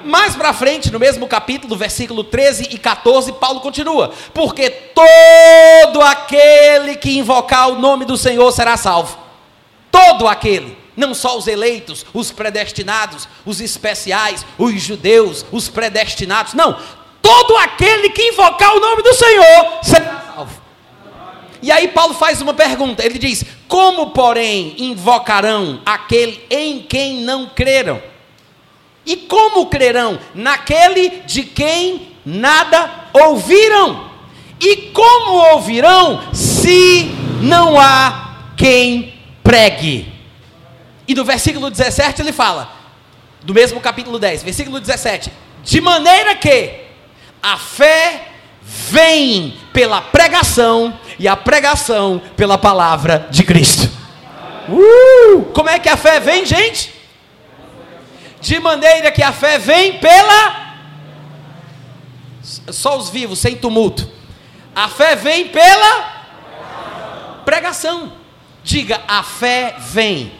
[0.04, 6.96] Mais para frente, no mesmo capítulo, versículo 13 e 14, Paulo continua: Porque todo aquele
[6.96, 9.21] que invocar o nome do Senhor será salvo
[9.92, 16.76] todo aquele, não só os eleitos, os predestinados, os especiais, os judeus, os predestinados, não,
[17.20, 20.62] todo aquele que invocar o nome do Senhor será salvo.
[21.60, 27.46] E aí Paulo faz uma pergunta, ele diz: Como, porém, invocarão aquele em quem não
[27.46, 28.02] creram?
[29.04, 34.10] E como crerão naquele de quem nada ouviram?
[34.60, 40.12] E como ouvirão se não há quem pregue.
[41.06, 42.72] E no versículo 17 ele fala,
[43.42, 45.32] do mesmo capítulo 10, versículo 17:
[45.64, 46.80] De maneira que
[47.42, 48.28] a fé
[48.62, 53.90] vem pela pregação, e a pregação pela palavra de Cristo.
[54.68, 55.42] Uh!
[55.52, 56.92] Como é que a fé vem, gente?
[58.40, 60.72] De maneira que a fé vem pela.
[62.42, 64.10] Só os vivos, sem tumulto.
[64.74, 66.24] A fé vem pela
[67.44, 68.12] pregação.
[68.64, 70.32] Diga, a fé vem.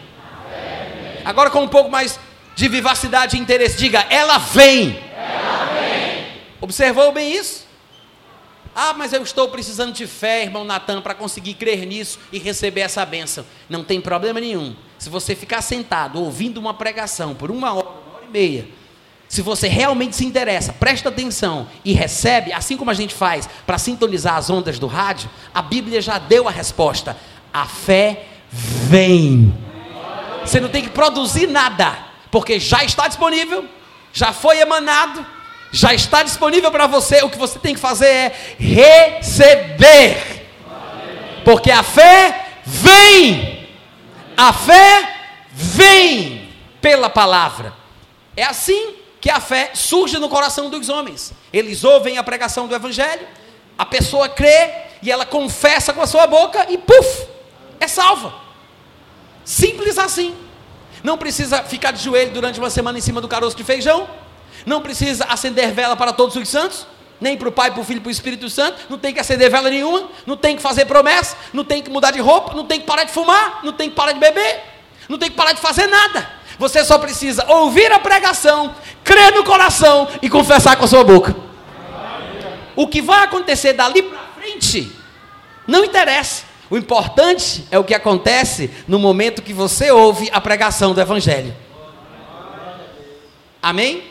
[1.25, 2.19] Agora com um pouco mais
[2.55, 4.99] de vivacidade e interesse, diga, ela vem.
[5.15, 6.27] Ela vem.
[6.61, 7.65] Observou bem isso?
[8.75, 12.81] Ah, mas eu estou precisando de fé, irmão Natan, para conseguir crer nisso e receber
[12.81, 13.45] essa bênção.
[13.69, 14.75] Não tem problema nenhum.
[14.97, 18.67] Se você ficar sentado ouvindo uma pregação por uma hora, uma hora e meia,
[19.33, 23.77] se você realmente se interessa, presta atenção e recebe, assim como a gente faz para
[23.77, 27.17] sintonizar as ondas do rádio, a Bíblia já deu a resposta.
[27.53, 29.53] A fé vem.
[30.41, 31.97] Você não tem que produzir nada,
[32.31, 33.65] porque já está disponível,
[34.11, 35.25] já foi emanado,
[35.71, 37.23] já está disponível para você.
[37.23, 40.47] O que você tem que fazer é receber,
[41.45, 43.67] porque a fé vem,
[44.35, 45.15] a fé
[45.51, 46.49] vem
[46.81, 47.73] pela palavra.
[48.35, 51.33] É assim que a fé surge no coração dos homens.
[51.53, 53.25] Eles ouvem a pregação do Evangelho,
[53.77, 54.69] a pessoa crê
[55.01, 57.27] e ela confessa com a sua boca e puf,
[57.83, 58.33] é salva.
[59.45, 60.35] Simples assim.
[61.03, 64.07] Não precisa ficar de joelho durante uma semana em cima do caroço de feijão.
[64.65, 66.87] Não precisa acender vela para todos os santos.
[67.19, 68.79] Nem para o Pai, para o Filho para o Espírito Santo.
[68.89, 70.09] Não tem que acender vela nenhuma.
[70.25, 71.37] Não tem que fazer promessa.
[71.53, 72.53] Não tem que mudar de roupa.
[72.53, 73.59] Não tem que parar de fumar.
[73.63, 74.61] Não tem que parar de beber.
[75.09, 76.43] Não tem que parar de fazer nada.
[76.57, 81.35] Você só precisa ouvir a pregação, crer no coração e confessar com a sua boca.
[82.75, 84.91] O que vai acontecer dali para frente
[85.67, 86.52] não interessa.
[86.73, 91.55] O importante é o que acontece no momento que você ouve a pregação do Evangelho.
[93.61, 94.01] Amém?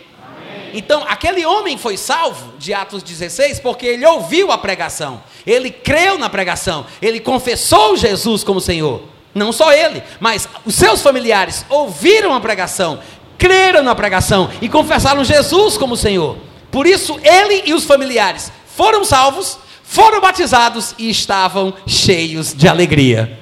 [0.73, 6.17] Então, aquele homem foi salvo de Atos 16 porque ele ouviu a pregação, ele creu
[6.17, 9.03] na pregação, ele confessou Jesus como Senhor.
[9.35, 13.01] Não só ele, mas os seus familiares ouviram a pregação,
[13.37, 16.39] creram na pregação e confessaram Jesus como Senhor.
[16.71, 19.59] Por isso, ele e os familiares foram salvos
[19.93, 23.39] foram batizados e estavam cheios de alegria.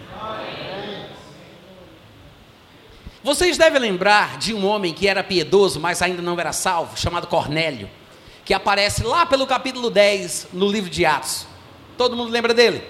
[3.23, 7.29] Vocês devem lembrar de um homem que era piedoso, mas ainda não era salvo, chamado
[7.29, 7.89] Cornélio,
[8.45, 11.47] que aparece lá pelo capítulo 10 no livro de Atos.
[11.97, 12.83] Todo mundo lembra dele?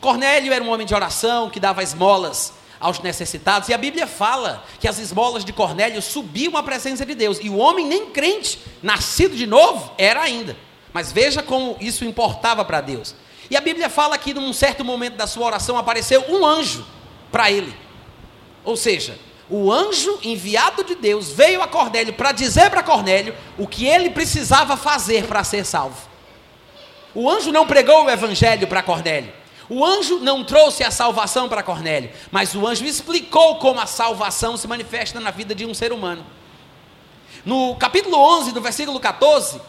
[0.00, 4.64] Cornélio era um homem de oração que dava esmolas aos necessitados, e a Bíblia fala
[4.80, 8.58] que as esmolas de Cornélio subiam à presença de Deus, e o homem nem crente,
[8.82, 10.56] nascido de novo, era ainda.
[10.92, 13.14] Mas veja como isso importava para Deus.
[13.50, 16.84] E a Bíblia fala que num certo momento da sua oração apareceu um anjo
[17.30, 17.74] para ele.
[18.64, 19.18] Ou seja,
[19.48, 24.10] o anjo enviado de Deus veio a Cornélio para dizer para Cornélio o que ele
[24.10, 26.08] precisava fazer para ser salvo.
[27.14, 29.32] O anjo não pregou o evangelho para Cornélio.
[29.70, 34.56] O anjo não trouxe a salvação para Cornélio, mas o anjo explicou como a salvação
[34.56, 36.24] se manifesta na vida de um ser humano.
[37.44, 39.60] No capítulo 11, do versículo 14,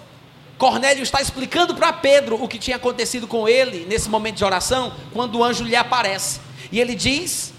[0.59, 4.91] Cornélio está explicando para Pedro o que tinha acontecido com ele nesse momento de oração,
[5.13, 6.41] quando o anjo lhe aparece.
[6.69, 7.53] E ele diz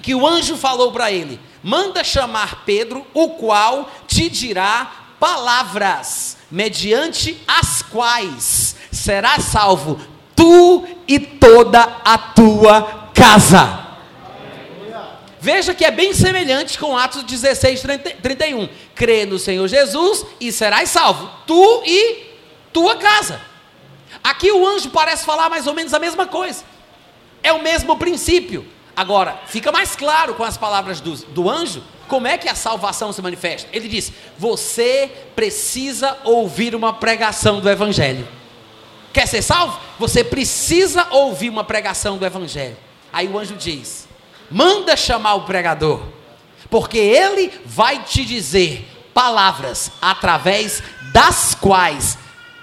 [0.00, 7.42] que o anjo falou para ele: manda chamar Pedro, o qual te dirá palavras, mediante
[7.46, 10.00] as quais serás salvo
[10.36, 13.91] tu e toda a tua casa.
[15.42, 17.82] Veja que é bem semelhante com Atos 16,
[18.22, 18.68] 31.
[18.94, 22.26] Crê no Senhor Jesus e serás salvo, tu e
[22.72, 23.40] tua casa.
[24.22, 26.62] Aqui o anjo parece falar mais ou menos a mesma coisa.
[27.42, 28.64] É o mesmo princípio.
[28.94, 33.12] Agora, fica mais claro com as palavras do, do anjo como é que a salvação
[33.12, 33.68] se manifesta.
[33.72, 38.28] Ele diz: Você precisa ouvir uma pregação do Evangelho.
[39.12, 39.76] Quer ser salvo?
[39.98, 42.76] Você precisa ouvir uma pregação do Evangelho.
[43.12, 44.06] Aí o anjo diz:
[44.52, 46.02] manda chamar o pregador,
[46.70, 50.82] porque ele vai te dizer palavras através
[51.12, 52.18] das quais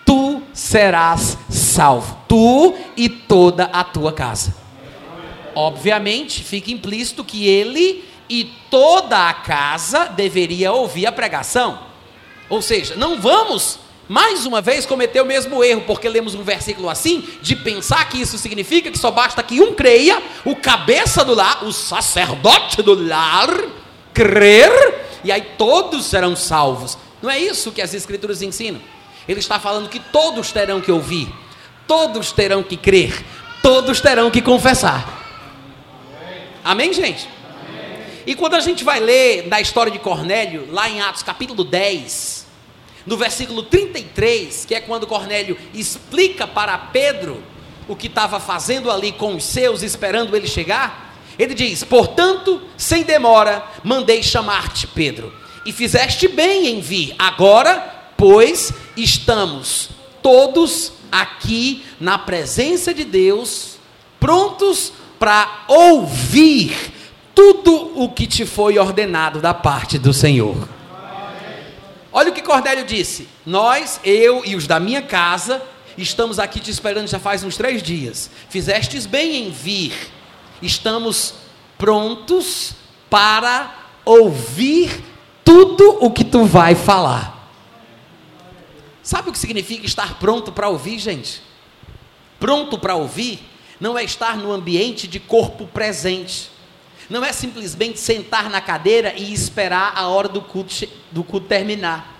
[0.06, 4.56] tu serás salvo, tu e toda a tua casa.
[5.56, 11.80] Obviamente, fica implícito que ele e toda a casa deveria ouvir a pregação.
[12.50, 13.80] Ou seja, não vamos
[14.10, 18.20] mais uma vez cometeu o mesmo erro, porque lemos um versículo assim, de pensar que
[18.20, 22.96] isso significa que só basta que um creia, o cabeça do lar, o sacerdote do
[23.08, 23.50] lar,
[24.12, 24.72] crer,
[25.24, 26.98] e aí todos serão salvos.
[27.22, 28.82] Não é isso que as Escrituras ensinam.
[29.28, 31.32] Ele está falando que todos terão que ouvir,
[31.88, 33.24] todos terão que crer,
[33.62, 35.20] todos terão que confessar.
[36.64, 37.30] Amém, gente?
[38.26, 42.39] E quando a gente vai ler da história de Cornélio, lá em Atos capítulo 10,
[43.10, 47.42] no versículo 33, que é quando Cornélio explica para Pedro
[47.88, 53.02] o que estava fazendo ali com os seus, esperando ele chegar, ele diz: Portanto, sem
[53.02, 55.34] demora, mandei chamar-te, Pedro,
[55.66, 57.16] e fizeste bem em vir.
[57.18, 59.90] Agora, pois, estamos
[60.22, 63.80] todos aqui na presença de Deus,
[64.20, 66.94] prontos para ouvir
[67.34, 70.79] tudo o que te foi ordenado da parte do Senhor.
[72.20, 75.62] Olha o que Cornélio disse: Nós, eu e os da minha casa,
[75.98, 78.30] estamos aqui te esperando já faz uns três dias.
[78.50, 79.94] Fizestes bem em vir.
[80.62, 81.36] Estamos
[81.78, 82.74] prontos
[83.10, 85.02] para ouvir
[85.46, 87.50] tudo o que tu vai falar.
[89.02, 91.42] Sabe o que significa estar pronto para ouvir, gente?
[92.38, 93.40] Pronto para ouvir
[93.80, 96.52] não é estar no ambiente de corpo presente.
[97.10, 102.16] Não é simplesmente sentar na cadeira e esperar a hora do culto, do culto terminar.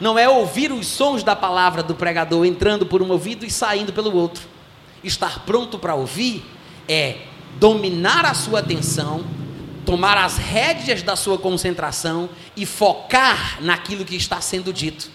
[0.00, 3.92] Não é ouvir os sons da palavra do pregador entrando por um ouvido e saindo
[3.92, 4.46] pelo outro.
[5.02, 6.44] Estar pronto para ouvir
[6.88, 7.20] é
[7.58, 9.24] dominar a sua atenção,
[9.86, 15.10] tomar as rédeas da sua concentração e focar naquilo que está sendo dito.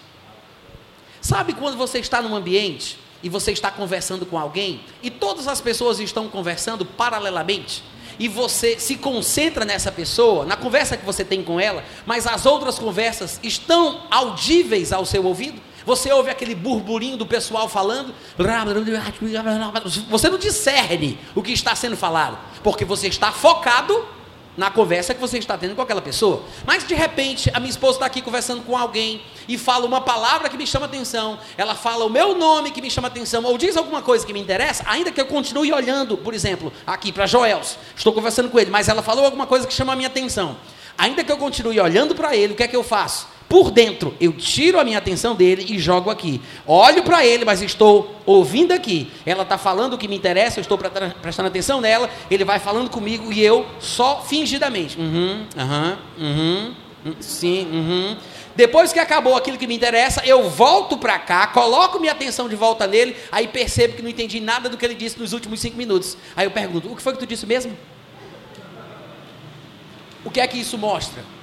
[1.20, 5.60] Sabe quando você está num ambiente e você está conversando com alguém e todas as
[5.60, 7.82] pessoas estão conversando paralelamente?
[8.18, 12.46] E você se concentra nessa pessoa, na conversa que você tem com ela, mas as
[12.46, 15.60] outras conversas estão audíveis ao seu ouvido?
[15.86, 18.14] Você ouve aquele burburinho do pessoal falando,
[20.10, 24.17] você não discerne o que está sendo falado, porque você está focado
[24.58, 26.42] na conversa que você está tendo com aquela pessoa.
[26.66, 30.48] Mas de repente, a minha esposa está aqui conversando com alguém e fala uma palavra
[30.48, 33.76] que me chama atenção, ela fala o meu nome que me chama atenção, ou diz
[33.76, 37.78] alguma coisa que me interessa, ainda que eu continue olhando, por exemplo, aqui para Joels,
[37.96, 40.56] estou conversando com ele, mas ela falou alguma coisa que chama a minha atenção.
[40.98, 43.28] Ainda que eu continue olhando para ele, o que é que eu faço?
[43.48, 46.40] Por dentro, eu tiro a minha atenção dele e jogo aqui.
[46.66, 49.10] Olho para ele, mas estou ouvindo aqui.
[49.24, 52.10] Ela está falando o que me interessa, eu estou prestando atenção nela.
[52.30, 54.98] Ele vai falando comigo e eu só fingidamente.
[54.98, 56.74] Uhum, aham, uhum,
[57.06, 58.16] uhum, sim, uhum.
[58.54, 62.56] Depois que acabou aquilo que me interessa, eu volto para cá, coloco minha atenção de
[62.56, 65.76] volta nele, aí percebo que não entendi nada do que ele disse nos últimos cinco
[65.76, 66.18] minutos.
[66.36, 67.74] Aí eu pergunto: o que foi que tu disse mesmo?
[70.22, 71.37] O que é que isso mostra?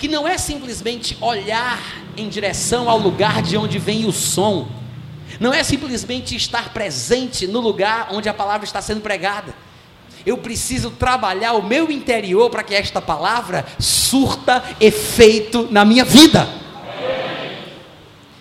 [0.00, 1.78] Que não é simplesmente olhar
[2.16, 4.66] em direção ao lugar de onde vem o som,
[5.38, 9.54] não é simplesmente estar presente no lugar onde a palavra está sendo pregada.
[10.24, 16.48] Eu preciso trabalhar o meu interior para que esta palavra surta efeito na minha vida.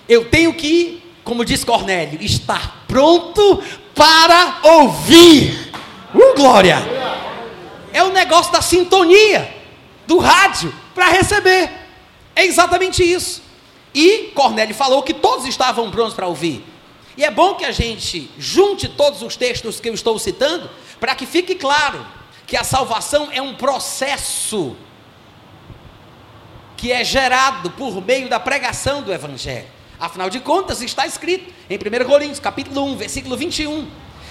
[0.08, 3.62] Eu tenho que, como diz Cornélio, estar pronto
[3.94, 5.72] para ouvir.
[6.14, 6.78] Uh, glória!
[7.92, 9.59] É o negócio da sintonia,
[10.10, 11.70] do rádio para receber.
[12.36, 13.44] É exatamente isso.
[13.94, 16.66] E Cornélio falou que todos estavam prontos para ouvir.
[17.16, 20.68] E é bom que a gente junte todos os textos que eu estou citando,
[21.00, 22.04] para que fique claro
[22.48, 24.76] que a salvação é um processo
[26.76, 29.68] que é gerado por meio da pregação do Evangelho.
[30.00, 33.88] Afinal de contas, está escrito em 1 Coríntios, capítulo 1, versículo 21.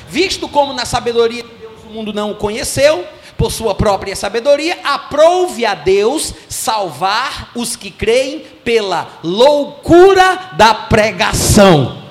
[0.09, 3.07] Visto como na sabedoria de Deus o mundo não o conheceu,
[3.39, 12.03] por sua própria sabedoria, aprove a Deus salvar os que creem pela loucura da pregação.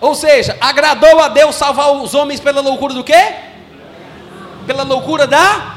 [0.00, 3.34] Ou seja, agradou a Deus salvar os homens pela loucura do quê?
[4.66, 5.76] Pela loucura da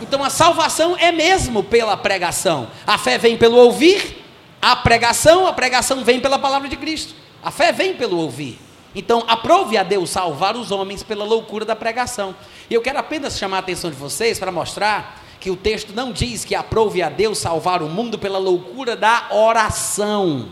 [0.00, 2.68] então a salvação é mesmo pela pregação.
[2.86, 4.24] A fé vem pelo ouvir,
[4.62, 7.14] a pregação, a pregação vem pela palavra de Cristo.
[7.42, 8.67] A fé vem pelo ouvir.
[8.94, 12.34] Então, aprove a Deus salvar os homens pela loucura da pregação.
[12.70, 16.12] E eu quero apenas chamar a atenção de vocês para mostrar que o texto não
[16.12, 20.48] diz que aprove a Deus salvar o mundo pela loucura da oração.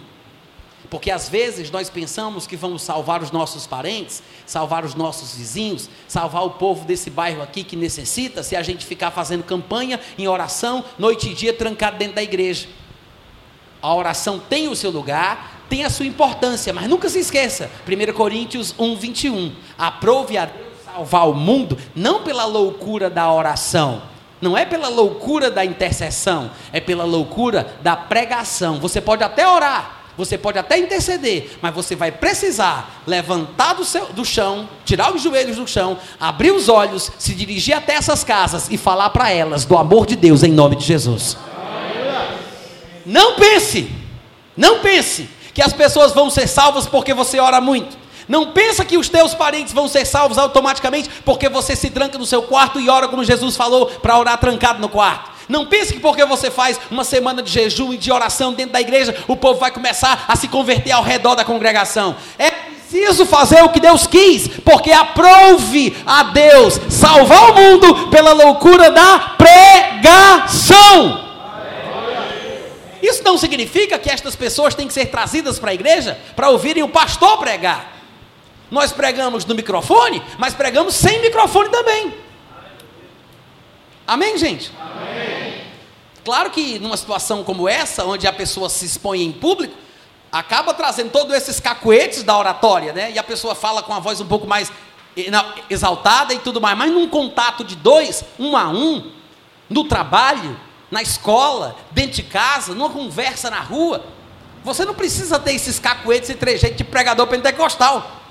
[0.89, 5.91] Porque às vezes nós pensamos que vamos salvar os nossos parentes, salvar os nossos vizinhos,
[6.07, 10.29] salvar o povo desse bairro aqui que necessita, se a gente ficar fazendo campanha em
[10.29, 12.69] oração, noite e dia trancado dentro da igreja.
[13.87, 18.13] A oração tem o seu lugar, tem a sua importância, mas nunca se esqueça, 1
[18.15, 24.03] Coríntios 1, 21, aprove a Deus salvar o mundo, não pela loucura da oração,
[24.41, 28.81] não é pela loucura da intercessão, é pela loucura da pregação.
[28.81, 34.07] Você pode até orar, você pode até interceder, mas você vai precisar levantar do, seu,
[34.07, 38.67] do chão, tirar os joelhos do chão, abrir os olhos, se dirigir até essas casas
[38.69, 41.37] e falar para elas do amor de Deus em nome de Jesus.
[43.07, 43.89] Não pense,
[44.57, 47.97] não pense que as pessoas vão ser salvas porque você ora muito.
[48.29, 52.27] Não pensa que os teus parentes vão ser salvos automaticamente porque você se tranca no
[52.27, 55.31] seu quarto e ora como Jesus falou para orar trancado no quarto.
[55.49, 58.81] Não pense que porque você faz uma semana de jejum e de oração dentro da
[58.81, 62.17] igreja, o povo vai começar a se converter ao redor da congregação.
[62.37, 68.33] É preciso fazer o que Deus quis, porque aprove a Deus salvar o mundo pela
[68.33, 71.26] loucura da pregação.
[73.07, 76.83] Isso não significa que estas pessoas têm que ser trazidas para a igreja para ouvirem
[76.83, 77.93] o pastor pregar.
[78.69, 82.13] Nós pregamos no microfone, mas pregamos sem microfone também.
[84.05, 84.73] Amém, gente?
[84.81, 85.67] Amém.
[86.25, 89.77] Claro que numa situação como essa, onde a pessoa se expõe em público,
[90.33, 93.13] acaba trazendo todos esses cacuetes da oratória, né?
[93.13, 94.73] E a pessoa fala com a voz um pouco mais
[95.71, 99.13] exaltada e tudo mais, mas num contato de dois, um a um,
[99.71, 100.59] no trabalho,
[100.91, 104.05] na escola, dentro de casa, numa conversa na rua,
[104.65, 108.23] você não precisa ter esses cacuetes e trejeitos de pregador pentecostal.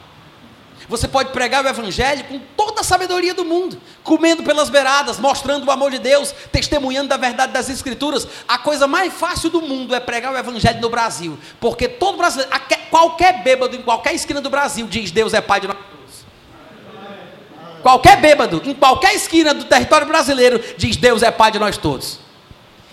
[0.88, 5.66] Você pode pregar o Evangelho com toda a sabedoria do mundo, comendo pelas beiradas, mostrando
[5.66, 8.28] o amor de Deus, testemunhando da verdade das Escrituras.
[8.48, 12.52] A coisa mais fácil do mundo é pregar o Evangelho no Brasil, porque todo brasileiro,
[12.92, 16.26] qualquer bêbado em qualquer esquina do Brasil diz: Deus é Pai de nós todos.
[17.82, 22.25] Qualquer bêbado em qualquer esquina do território brasileiro diz: Deus é Pai de nós todos.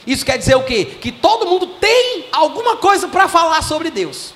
[0.06, 0.84] Isso quer dizer o quê?
[0.84, 4.34] Que todo mundo tem alguma coisa para falar sobre Deus,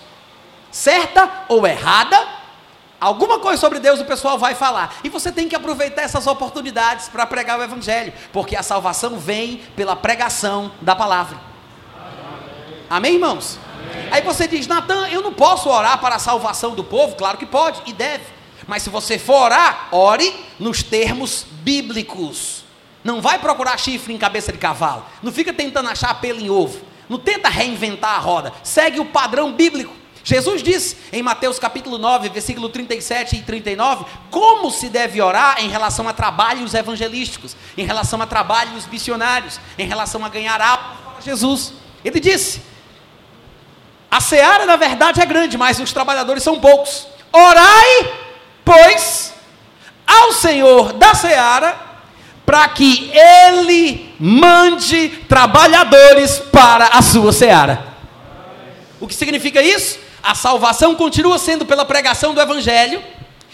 [0.70, 2.36] certa ou errada
[2.98, 4.96] Alguma coisa sobre Deus o pessoal vai falar.
[5.04, 9.58] E você tem que aproveitar essas oportunidades para pregar o Evangelho, porque a salvação vem
[9.76, 11.38] pela pregação da palavra.
[12.88, 13.58] Amém, irmãos?
[13.74, 14.08] Amém.
[14.10, 17.16] Aí você diz, Natan, eu não posso orar para a salvação do povo?
[17.16, 18.24] Claro que pode e deve.
[18.66, 22.64] Mas se você for orar, ore nos termos bíblicos.
[23.06, 25.06] Não vai procurar chifre em cabeça de cavalo.
[25.22, 26.80] Não fica tentando achar pelo em ovo.
[27.08, 28.52] Não tenta reinventar a roda.
[28.64, 29.94] Segue o padrão bíblico.
[30.24, 35.68] Jesus diz em Mateus capítulo 9, versículo 37 e 39, como se deve orar em
[35.68, 41.20] relação a trabalhos evangelísticos, em relação a trabalhos missionários, em relação a ganhar alma para
[41.20, 41.74] Jesus.
[42.04, 42.60] Ele disse:
[44.10, 47.06] A seara, na verdade, é grande, mas os trabalhadores são poucos.
[47.32, 48.12] Orai,
[48.64, 49.32] pois,
[50.04, 51.85] ao Senhor da seara,
[52.46, 57.84] para que Ele mande trabalhadores para a sua seara.
[58.98, 60.06] O que significa isso?
[60.26, 63.00] a salvação continua sendo pela pregação do Evangelho,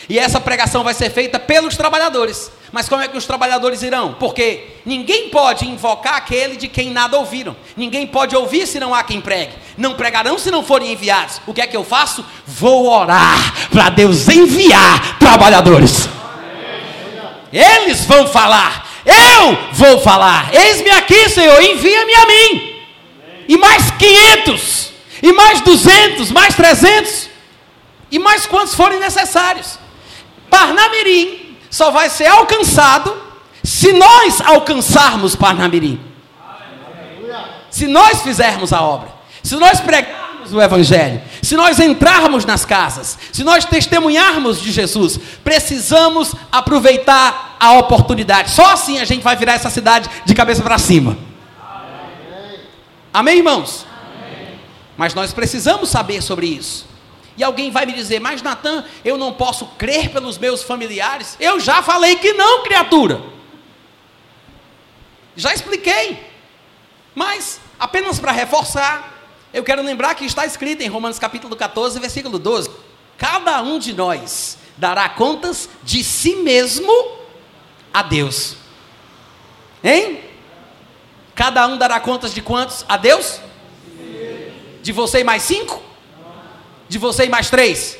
[0.08, 2.50] e essa pregação vai ser feita pelos trabalhadores.
[2.72, 4.16] Mas como é que os trabalhadores irão?
[4.18, 7.54] Porque ninguém pode invocar aquele de quem nada ouviram.
[7.76, 9.52] Ninguém pode ouvir se não há quem pregue.
[9.76, 11.40] Não pregarão se não forem enviados.
[11.46, 12.24] O que é que eu faço?
[12.46, 16.08] Vou orar para Deus enviar trabalhadores.
[17.52, 18.88] Eles vão falar.
[19.04, 20.54] Eu vou falar.
[20.54, 22.72] Eis-me aqui, Senhor, envia-me a mim.
[23.48, 24.92] E mais 500
[25.22, 27.30] e mais 200, mais 300,
[28.10, 29.78] e mais quantos forem necessários.
[30.50, 33.16] Parnamirim só vai ser alcançado
[33.62, 36.00] se nós alcançarmos Parnamirim.
[37.70, 39.08] Se nós fizermos a obra,
[39.42, 45.18] se nós pregarmos o Evangelho, se nós entrarmos nas casas, se nós testemunharmos de Jesus,
[45.42, 48.52] precisamos aproveitar a oportunidade.
[48.52, 51.18] Só assim a gente vai virar essa cidade de cabeça para cima.
[53.12, 53.84] Amém, irmãos?
[54.96, 56.86] Mas nós precisamos saber sobre isso.
[57.36, 61.36] E alguém vai me dizer, mas Natan, eu não posso crer pelos meus familiares?
[61.40, 63.20] Eu já falei que não, criatura.
[65.34, 66.24] Já expliquei.
[67.14, 69.11] Mas, apenas para reforçar,
[69.52, 72.70] eu quero lembrar que está escrito em Romanos capítulo 14, versículo 12:
[73.18, 76.92] Cada um de nós dará contas de si mesmo
[77.92, 78.56] a Deus.
[79.84, 80.20] Hein?
[81.34, 82.84] Cada um dará contas de quantos?
[82.88, 83.40] A Deus?
[84.82, 85.82] De você e mais cinco?
[86.88, 87.98] De você e mais três?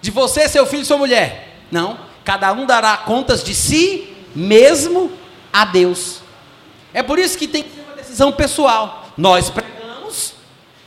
[0.00, 1.56] De você, seu filho e sua mulher?
[1.70, 1.98] Não.
[2.24, 5.12] Cada um dará contas de si mesmo
[5.52, 6.20] a Deus.
[6.92, 9.08] É por isso que tem que ser uma decisão pessoal.
[9.16, 9.67] Nós pregamos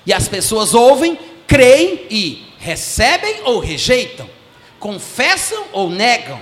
[0.05, 4.29] e as pessoas ouvem, creem e recebem ou rejeitam,
[4.79, 6.39] confessam ou negam.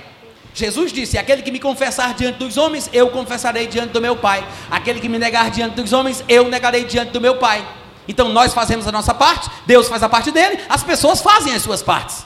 [0.53, 4.45] Jesus disse: Aquele que me confessar diante dos homens, eu confessarei diante do meu Pai.
[4.69, 7.65] Aquele que me negar diante dos homens, eu negarei diante do meu Pai.
[8.07, 11.61] Então nós fazemos a nossa parte, Deus faz a parte dele, as pessoas fazem as
[11.61, 12.25] suas partes.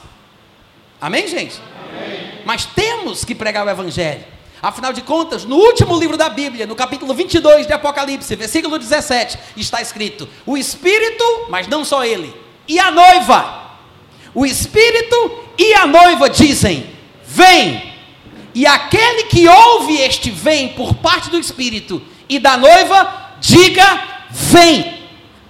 [1.00, 1.60] Amém, gente?
[1.90, 2.40] Amém.
[2.44, 4.33] Mas temos que pregar o Evangelho.
[4.64, 9.38] Afinal de contas, no último livro da Bíblia, no capítulo 22 de Apocalipse, versículo 17,
[9.58, 12.34] está escrito: O Espírito, mas não só ele,
[12.66, 13.62] e a noiva.
[14.34, 16.86] O Espírito e a noiva dizem:
[17.26, 17.92] Vem.
[18.54, 24.94] E aquele que ouve este vem por parte do Espírito e da noiva, diga: Vem.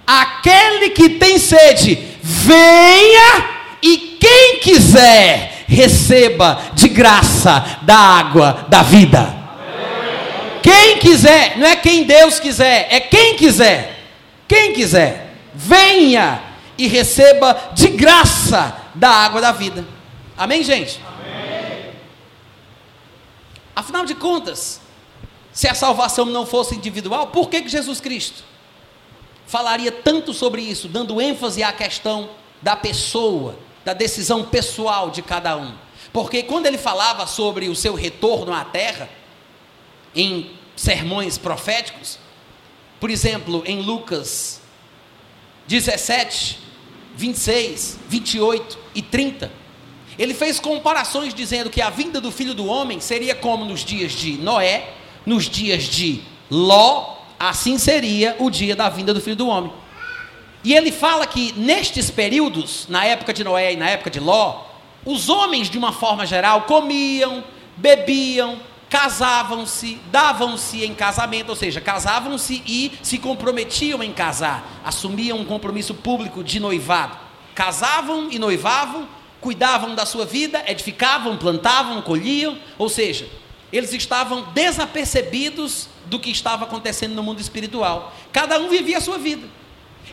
[0.05, 3.49] Aquele que tem sede, venha,
[3.81, 9.45] e quem quiser, receba de graça da água da vida.
[10.61, 13.95] Quem quiser, não é quem Deus quiser, é quem quiser.
[14.47, 16.41] Quem quiser, venha
[16.77, 19.85] e receba de graça da água da vida.
[20.37, 20.99] Amém, gente?
[21.07, 21.91] Amém.
[23.75, 24.81] Afinal de contas,
[25.51, 28.43] se a salvação não fosse individual, por que, que Jesus Cristo
[29.47, 32.29] falaria tanto sobre isso, dando ênfase à questão
[32.61, 35.73] da pessoa, da decisão pessoal de cada um.
[36.11, 39.07] Porque quando ele falava sobre o seu retorno à terra,
[40.15, 42.17] em sermões proféticos,
[42.99, 44.61] por exemplo, em Lucas
[45.67, 46.59] 17,
[47.15, 49.51] 26, 28 e 30,
[50.17, 54.13] ele fez comparações dizendo que a vinda do filho do homem seria como nos dias
[54.13, 54.93] de Noé,
[55.25, 59.71] nos dias de Ló, assim seria o dia da vinda do filho do homem.
[60.65, 64.63] E ele fala que nestes períodos, na época de Noé e na época de Ló,
[65.05, 67.43] os homens, de uma forma geral, comiam,
[67.77, 68.59] bebiam,
[68.89, 75.93] casavam-se, davam-se em casamento, ou seja, casavam-se e se comprometiam em casar, assumiam um compromisso
[75.93, 77.15] público de noivado.
[77.53, 79.07] Casavam e noivavam,
[79.39, 83.29] cuidavam da sua vida, edificavam, plantavam, colhiam, ou seja,
[83.71, 88.15] eles estavam desapercebidos do que estava acontecendo no mundo espiritual.
[88.33, 89.47] Cada um vivia a sua vida.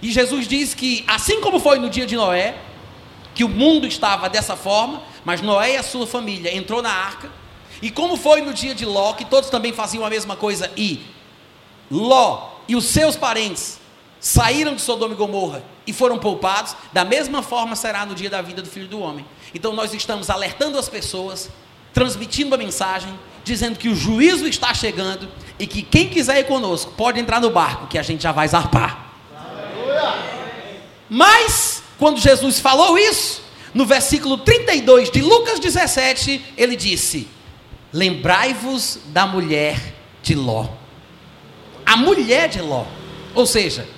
[0.03, 2.57] E Jesus diz que, assim como foi no dia de Noé,
[3.35, 7.31] que o mundo estava dessa forma, mas Noé e a sua família entrou na arca,
[7.81, 11.01] e como foi no dia de Ló, que todos também faziam a mesma coisa, e
[11.91, 13.81] Ló e os seus parentes
[14.21, 18.41] saíram de Sodoma e Gomorra e foram poupados, da mesma forma será no dia da
[18.41, 19.27] vida do Filho do Homem.
[19.53, 21.51] Então nós estamos alertando as pessoas,
[21.93, 23.13] transmitindo a mensagem,
[23.45, 25.29] dizendo que o juízo está chegando
[25.59, 28.47] e que quem quiser ir conosco pode entrar no barco, que a gente já vai
[28.47, 29.12] zarpar.
[31.09, 33.43] Mas, quando Jesus falou isso,
[33.75, 37.29] no versículo 32 de Lucas 17, ele disse:
[37.93, 39.79] Lembrai-vos da mulher
[40.23, 40.69] de Ló.
[41.85, 42.85] A mulher de Ló.
[43.35, 43.89] Ou seja,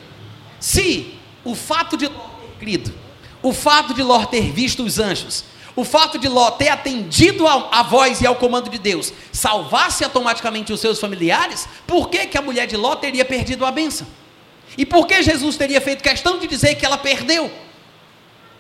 [0.59, 1.15] se
[1.45, 2.95] o fato de Ló ter crido,
[3.43, 5.45] o fato de Ló ter visto os anjos,
[5.77, 10.73] o fato de Ló ter atendido à voz e ao comando de Deus salvasse automaticamente
[10.73, 14.07] os seus familiares, por que, que a mulher de Ló teria perdido a bênção?
[14.77, 17.51] E por que Jesus teria feito questão de dizer que ela perdeu?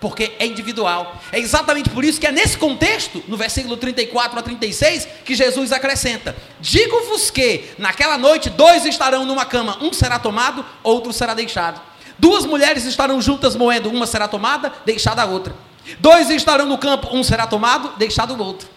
[0.00, 1.20] Porque é individual.
[1.32, 5.72] É exatamente por isso que é nesse contexto, no versículo 34 a 36, que Jesus
[5.72, 11.80] acrescenta: Digo-vos que naquela noite dois estarão numa cama, um será tomado, outro será deixado.
[12.18, 15.54] Duas mulheres estarão juntas moendo, uma será tomada, deixada a outra.
[15.98, 18.68] Dois estarão no campo, um será tomado, deixado o outro.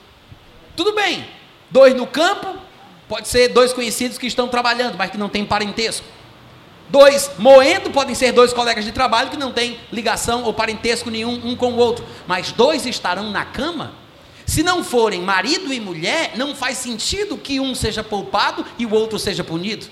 [0.75, 1.25] Tudo bem,
[1.69, 2.55] dois no campo,
[3.07, 6.05] pode ser dois conhecidos que estão trabalhando, mas que não têm parentesco.
[6.89, 11.41] Dois moendo podem ser dois colegas de trabalho que não têm ligação ou parentesco nenhum
[11.43, 13.93] um com o outro, mas dois estarão na cama.
[14.45, 18.93] Se não forem marido e mulher, não faz sentido que um seja poupado e o
[18.93, 19.87] outro seja punido.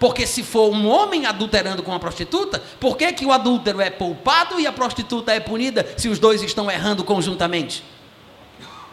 [0.00, 3.90] Porque se for um homem adulterando com uma prostituta, por que, que o adúltero é
[3.90, 7.84] poupado e a prostituta é punida se os dois estão errando conjuntamente?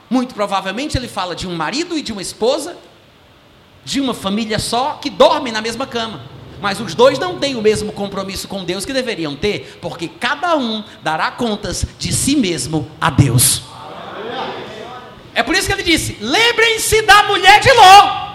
[0.07, 2.78] Muito provavelmente ele fala de um marido e de uma esposa
[3.84, 6.22] de uma família só que dormem na mesma cama.
[6.62, 10.56] Mas os dois não têm o mesmo compromisso com Deus que deveriam ter, porque cada
[10.56, 13.64] um dará contas de si mesmo a Deus.
[15.34, 18.30] É por isso que ele disse: lembrem-se da mulher de Ló.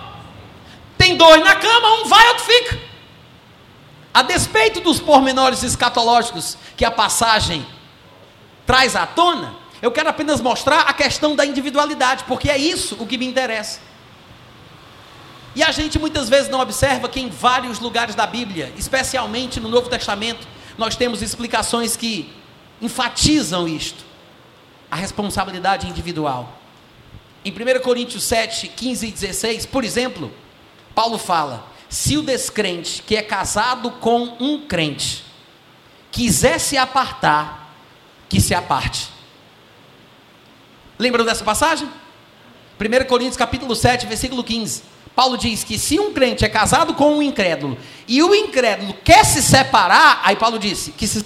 [0.99, 2.79] Tem dois na cama, um vai, outro fica.
[4.13, 7.65] A despeito dos pormenores escatológicos que a passagem
[8.67, 13.07] traz à tona, eu quero apenas mostrar a questão da individualidade, porque é isso o
[13.07, 13.79] que me interessa.
[15.57, 19.71] E a gente muitas vezes não observa que em vários lugares da Bíblia, especialmente no
[19.71, 20.47] Novo Testamento,
[20.77, 22.31] nós temos explicações que
[22.79, 24.05] enfatizam isto,
[24.91, 26.61] a responsabilidade individual.
[27.43, 30.31] Em 1 Coríntios 7, 15 e 16, por exemplo,
[30.95, 35.25] Paulo fala: se o descrente que é casado com um crente
[36.13, 37.75] quiser se apartar,
[38.29, 39.09] que se aparte.
[40.99, 41.89] Lembram dessa passagem?
[42.79, 44.96] 1 Coríntios capítulo 7, versículo 15.
[45.17, 49.25] Paulo diz que se um crente é casado com um incrédulo e o incrédulo quer
[49.25, 51.25] se separar, aí Paulo disse que se.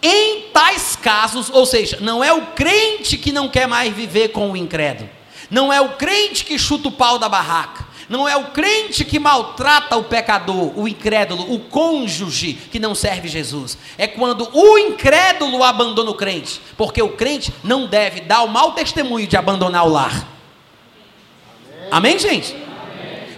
[0.00, 4.52] Em tais casos, ou seja, não é o crente que não quer mais viver com
[4.52, 5.10] o incrédulo,
[5.50, 9.18] não é o crente que chuta o pau da barraca, não é o crente que
[9.18, 13.76] maltrata o pecador, o incrédulo, o cônjuge que não serve Jesus.
[13.98, 18.72] É quando o incrédulo abandona o crente, porque o crente não deve dar o mau
[18.72, 20.28] testemunho de abandonar o lar.
[21.90, 22.54] Amém gente?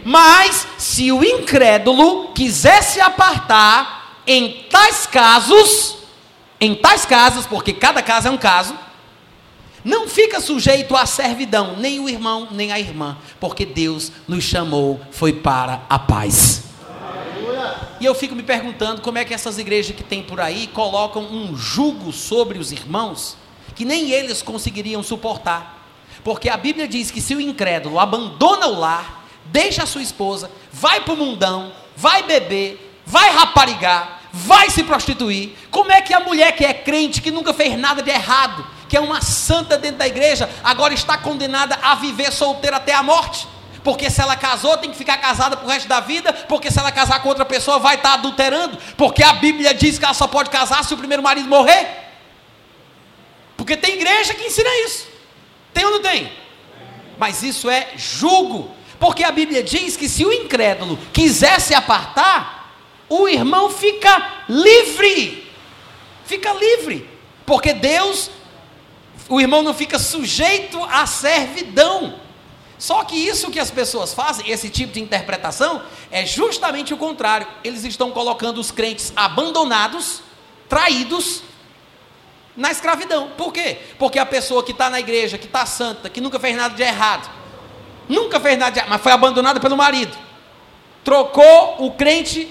[0.09, 5.97] Mas se o incrédulo quiser se apartar, em tais casos,
[6.61, 8.79] em tais casos, porque cada caso é um caso,
[9.85, 15.01] não fica sujeito à servidão, nem o irmão, nem a irmã, porque Deus nos chamou,
[15.11, 16.63] foi para a paz.
[17.99, 21.25] E eu fico me perguntando como é que essas igrejas que tem por aí colocam
[21.25, 23.37] um jugo sobre os irmãos
[23.75, 25.85] que nem eles conseguiriam suportar.
[26.23, 29.16] Porque a Bíblia diz que se o incrédulo abandona o lar,
[29.51, 35.57] deixa a sua esposa, vai para o mundão, vai beber, vai raparigar, vai se prostituir.
[35.71, 38.97] Como é que a mulher que é crente, que nunca fez nada de errado, que
[38.97, 43.49] é uma santa dentro da igreja, agora está condenada a viver solteira até a morte?
[43.83, 46.91] Porque se ela casou, tem que ficar casada pro resto da vida, porque se ela
[46.91, 50.51] casar com outra pessoa, vai estar adulterando, porque a Bíblia diz que ela só pode
[50.51, 51.87] casar se o primeiro marido morrer.
[53.57, 55.07] Porque tem igreja que ensina isso.
[55.73, 56.33] Tem ou não tem?
[57.17, 58.76] Mas isso é julgo.
[58.99, 62.75] Porque a Bíblia diz que se o incrédulo quiser se apartar,
[63.09, 65.51] o irmão fica livre.
[66.25, 67.09] Fica livre.
[67.45, 68.31] Porque Deus,
[69.29, 72.21] o irmão não fica sujeito à servidão.
[72.79, 77.47] Só que isso que as pessoas fazem, esse tipo de interpretação, é justamente o contrário.
[77.65, 80.21] Eles estão colocando os crentes abandonados,
[80.69, 81.43] traídos,
[82.57, 83.31] na escravidão.
[83.37, 83.79] Por quê?
[83.99, 86.83] Porque a pessoa que está na igreja, que está santa, que nunca fez nada de
[86.83, 87.31] errado,
[88.09, 90.17] nunca fez nada de mas foi abandonada pelo marido,
[91.05, 92.49] trocou o crente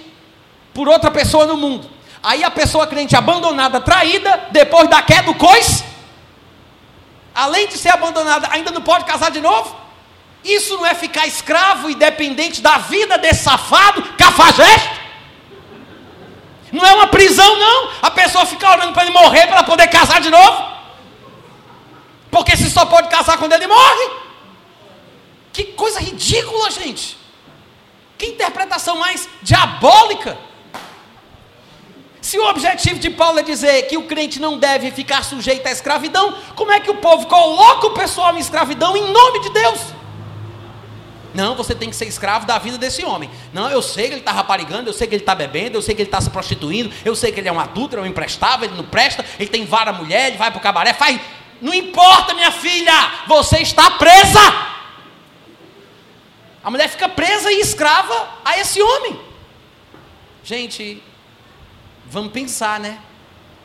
[0.74, 1.90] por outra pessoa no mundo.
[2.22, 5.84] Aí a pessoa crente abandonada, traída, depois da queda do cois,
[7.34, 9.76] além de ser abandonada, ainda não pode casar de novo?
[10.44, 15.06] Isso não é ficar escravo e dependente da vida desse safado, cafajeste?
[16.72, 17.90] Não é uma prisão, não.
[18.02, 20.76] A pessoa fica orando para ele morrer para poder casar de novo.
[22.30, 24.25] Porque se só pode casar quando ele morre.
[25.56, 27.18] Que coisa ridícula, gente.
[28.18, 30.38] Que interpretação mais diabólica.
[32.20, 35.72] Se o objetivo de Paulo é dizer que o crente não deve ficar sujeito à
[35.72, 39.80] escravidão, como é que o povo coloca o pessoal em escravidão em nome de Deus?
[41.34, 43.32] Não, você tem que ser escravo da vida desse homem.
[43.54, 45.96] Não, eu sei que ele está raparigando, eu sei que ele está bebendo, eu sei
[45.96, 48.68] que ele está se prostituindo, eu sei que ele é um adulto, é um imprestável,
[48.68, 51.18] ele não presta, ele tem vara mulher, ele vai para o cabaré, faz.
[51.62, 52.92] Não importa, minha filha,
[53.26, 54.75] você está presa.
[56.66, 59.22] A mulher fica presa e escrava a esse homem.
[60.44, 61.04] Gente,
[62.08, 62.98] vamos pensar, né?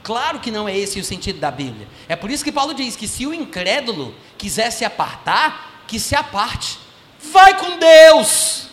[0.03, 1.89] Claro que não é esse o sentido da Bíblia.
[2.07, 6.15] É por isso que Paulo diz que se o incrédulo quiser se apartar, que se
[6.15, 6.79] aparte.
[7.33, 8.69] Vai com Deus.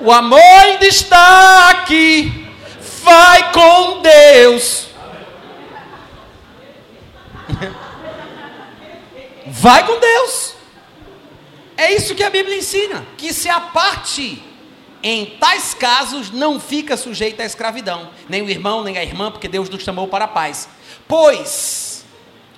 [0.00, 2.46] O amor ainda está aqui.
[3.02, 4.86] Vai com Deus.
[9.46, 10.51] Vai com Deus.
[11.76, 14.42] É isso que a Bíblia ensina: que se aparte.
[15.04, 19.48] Em tais casos, não fica sujeito à escravidão, nem o irmão, nem a irmã, porque
[19.48, 20.68] Deus nos chamou para a paz.
[21.08, 22.04] Pois,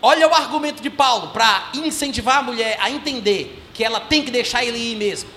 [0.02, 4.30] olha o argumento de Paulo para incentivar a mulher a entender que ela tem que
[4.30, 5.30] deixar ele ir mesmo,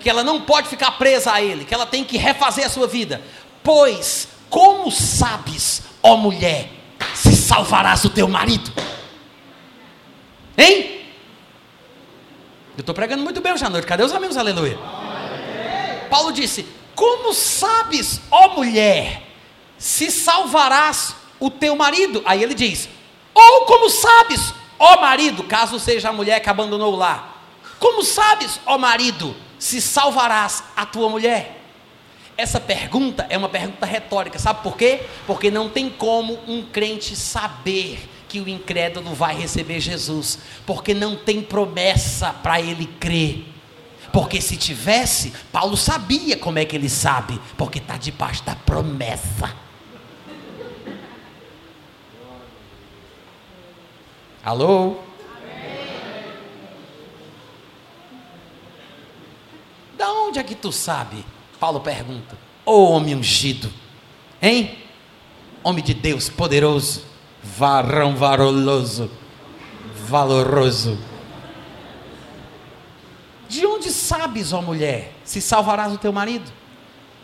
[0.00, 2.88] que ela não pode ficar presa a ele, que ela tem que refazer a sua
[2.88, 3.22] vida.
[3.62, 6.70] Pois, como sabes, ó mulher,
[7.14, 8.72] se salvarás o teu marido?
[10.56, 10.97] Hein?
[12.78, 14.36] Eu estou pregando muito bem hoje à noite, cadê os amigos?
[14.36, 14.78] Aleluia.
[16.08, 16.64] Paulo disse:
[16.94, 19.20] Como sabes, ó mulher,
[19.76, 22.22] se salvarás o teu marido?
[22.24, 22.88] Aí ele diz:
[23.34, 27.42] Ou como sabes, ó marido, caso seja a mulher que abandonou lar,
[27.80, 31.60] como sabes, ó marido, se salvarás a tua mulher?
[32.36, 35.00] Essa pergunta é uma pergunta retórica, sabe por quê?
[35.26, 41.16] Porque não tem como um crente saber que o incrédulo vai receber Jesus, porque não
[41.16, 43.46] tem promessa para ele crer.
[44.12, 49.54] Porque se tivesse, Paulo sabia como é que ele sabe, porque está debaixo da promessa.
[54.44, 54.96] Alô?
[59.96, 61.24] Da onde é que tu sabe?
[61.58, 62.38] Paulo pergunta.
[62.64, 63.70] Ô oh, homem ungido,
[64.40, 64.78] hein?
[65.62, 67.04] Homem de Deus poderoso,
[67.56, 69.10] varão varoloso,
[70.06, 70.98] valoroso.
[73.48, 76.52] De onde sabes, ó mulher, se salvarás o teu marido?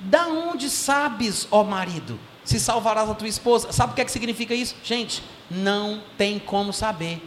[0.01, 3.73] Da onde sabes, ó marido, se salvarás a tua esposa?
[3.73, 4.75] Sabe o que, é que significa isso?
[4.83, 7.23] Gente, não tem como saber.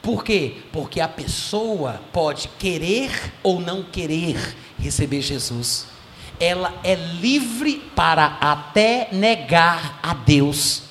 [0.00, 0.58] Por quê?
[0.72, 3.10] Porque a pessoa pode querer
[3.42, 5.86] ou não querer receber Jesus.
[6.38, 10.85] Ela é livre para até negar a Deus.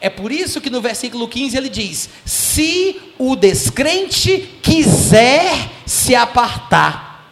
[0.00, 5.52] É por isso que no versículo 15 ele diz: Se o descrente quiser
[5.84, 7.28] se apartar.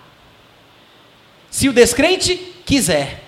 [1.50, 3.24] Se o descrente quiser.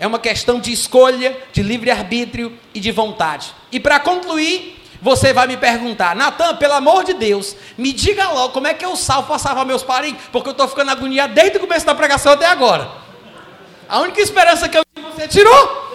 [0.00, 3.52] É uma questão de escolha, de livre-arbítrio e de vontade.
[3.70, 8.52] E para concluir, você vai me perguntar, Natan, pelo amor de Deus, me diga logo
[8.52, 11.56] como é que eu salvo para salvar meus parentes, porque eu estou ficando agoniado desde
[11.56, 12.88] o começo da pregação até agora.
[13.88, 15.87] A única esperança que eu tive você tirou.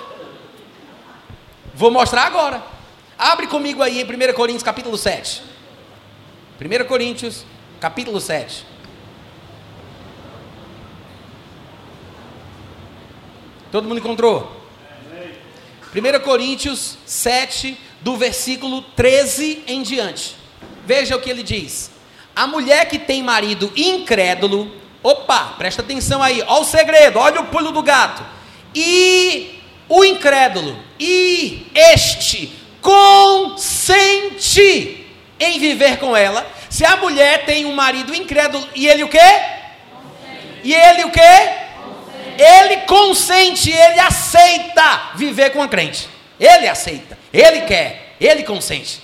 [1.74, 2.62] Vou mostrar agora.
[3.18, 5.42] Abre comigo aí em 1 Coríntios capítulo 7.
[6.60, 7.46] 1 Coríntios
[7.80, 8.66] capítulo 7.
[13.72, 14.62] Todo mundo encontrou?
[15.96, 20.36] 1 Coríntios 7, do versículo 13 em diante.
[20.86, 21.92] Veja o que ele diz.
[22.36, 24.72] A mulher que tem marido incrédulo,
[25.02, 28.24] opa, presta atenção aí, olha o segredo, olha o pulo do gato.
[28.76, 29.53] E
[29.90, 33.84] o incrédulo, e este consente
[35.40, 36.46] em viver com ela.
[36.70, 39.20] Se a mulher tem um marido incrédulo e ele o quê?
[39.20, 40.62] Consente.
[40.64, 41.20] E ele o quê?
[41.20, 42.42] Consente.
[42.42, 46.10] Ele consente, ele aceita viver com a crente.
[46.40, 49.02] Ele aceita, ele quer, ele consente.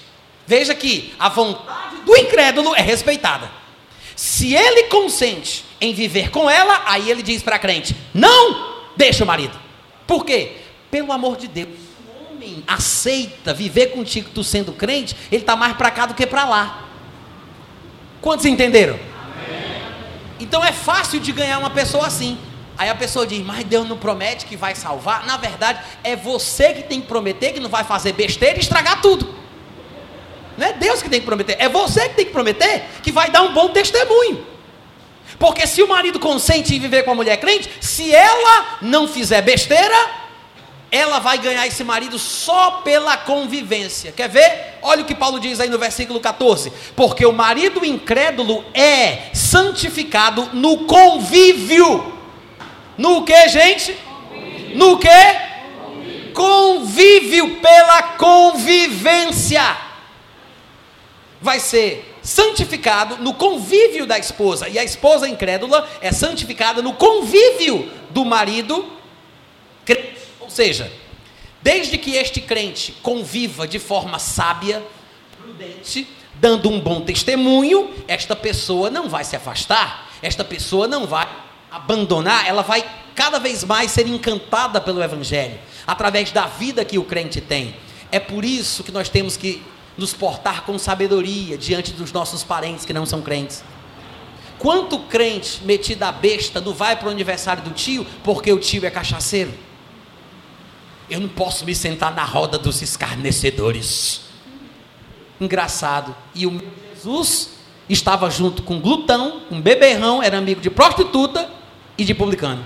[0.47, 3.51] Veja que a vontade do incrédulo é respeitada.
[4.15, 9.23] Se ele consente em viver com ela, aí ele diz para a crente: não deixa
[9.23, 9.57] o marido.
[10.07, 10.57] Por quê?
[10.91, 11.69] Pelo amor de Deus.
[12.07, 16.25] O homem aceita viver contigo, tu sendo crente, ele está mais para cá do que
[16.25, 16.85] para lá.
[18.21, 18.99] Quantos entenderam?
[20.39, 22.37] Então é fácil de ganhar uma pessoa assim.
[22.77, 25.25] Aí a pessoa diz, mas Deus não promete que vai salvar.
[25.25, 29.01] Na verdade, é você que tem que prometer que não vai fazer besteira e estragar
[29.01, 29.35] tudo.
[30.57, 33.29] Não é Deus que tem que prometer, é você que tem que prometer que vai
[33.29, 34.45] dar um bom testemunho.
[35.37, 39.41] Porque se o marido consente em viver com a mulher crente, se ela não fizer
[39.41, 39.95] besteira,
[40.91, 44.11] ela vai ganhar esse marido só pela convivência.
[44.11, 44.77] Quer ver?
[44.81, 50.49] Olha o que Paulo diz aí no versículo 14: Porque o marido incrédulo é santificado
[50.53, 52.13] no convívio.
[52.97, 53.93] No que, gente?
[54.29, 54.77] Convívio.
[54.77, 55.07] No que?
[56.33, 56.33] Convívio.
[56.33, 59.89] convívio pela convivência
[61.41, 67.89] vai ser santificado no convívio da esposa, e a esposa incrédula é santificada no convívio
[68.09, 68.85] do marido
[69.85, 70.18] crente.
[70.49, 70.91] Ou seja,
[71.61, 74.83] desde que este crente conviva de forma sábia,
[75.39, 81.29] prudente, dando um bom testemunho, esta pessoa não vai se afastar, esta pessoa não vai
[81.69, 82.83] abandonar, ela vai
[83.13, 87.75] cada vez mais ser encantada pelo Evangelho, através da vida que o crente tem.
[88.11, 89.61] É por isso que nós temos que
[89.95, 93.63] nos portar com sabedoria diante dos nossos parentes que não são crentes.
[94.57, 98.83] Quanto crente metido a besta não vai para o aniversário do tio porque o tio
[98.83, 99.68] é cachaceiro?
[101.09, 104.21] Eu não posso me sentar na roda dos escarnecedores.
[105.39, 106.15] Engraçado.
[106.35, 106.61] E o
[106.95, 107.51] Jesus
[107.89, 111.49] estava junto com glutão, um beberrão, era amigo de prostituta
[111.97, 112.63] e de publicano.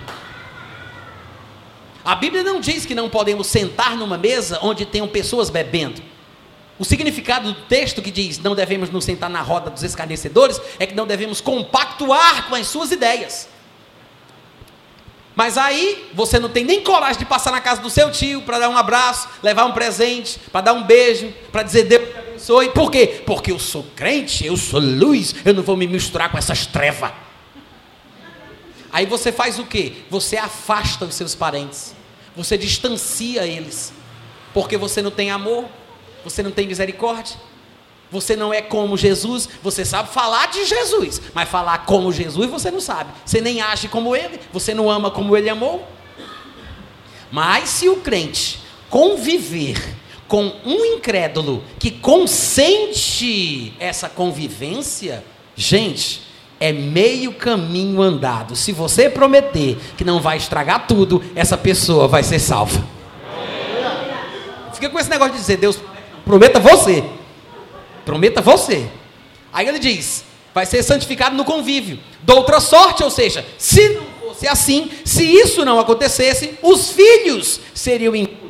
[2.04, 6.02] A Bíblia não diz que não podemos sentar numa mesa onde tenham pessoas bebendo.
[6.78, 10.86] O significado do texto que diz não devemos nos sentar na roda dos escarnecedores é
[10.86, 13.48] que não devemos compactuar com as suas ideias.
[15.36, 18.60] Mas aí você não tem nem coragem de passar na casa do seu tio para
[18.60, 22.70] dar um abraço, levar um presente, para dar um beijo, para dizer Deus te abençoe.
[22.70, 23.22] Por quê?
[23.26, 27.12] Porque eu sou crente, eu sou luz, eu não vou me misturar com essas trevas.
[28.92, 29.94] Aí você faz o quê?
[30.10, 31.96] Você afasta os seus parentes,
[32.36, 33.92] você distancia eles,
[34.54, 35.66] porque você não tem amor,
[36.24, 37.36] você não tem misericórdia.
[38.14, 42.70] Você não é como Jesus, você sabe falar de Jesus, mas falar como Jesus você
[42.70, 43.11] não sabe.
[43.26, 45.86] Você nem age como ele, você não ama como ele amou.
[47.32, 49.97] Mas se o crente conviver
[50.28, 55.24] com um incrédulo que consente essa convivência,
[55.55, 56.22] gente,
[56.59, 58.55] é meio caminho andado.
[58.55, 62.88] Se você prometer que não vai estragar tudo, essa pessoa vai ser salva.
[64.72, 65.80] Fica com esse negócio de dizer, Deus
[66.26, 67.03] Prometa você.
[68.06, 68.88] Prometa você.
[69.52, 70.24] Aí ele diz:
[70.54, 72.00] vai ser santificado no convívio.
[72.22, 78.16] Doutra sorte, ou seja, se não fosse assim, se isso não acontecesse, os filhos seriam
[78.16, 78.44] impuros.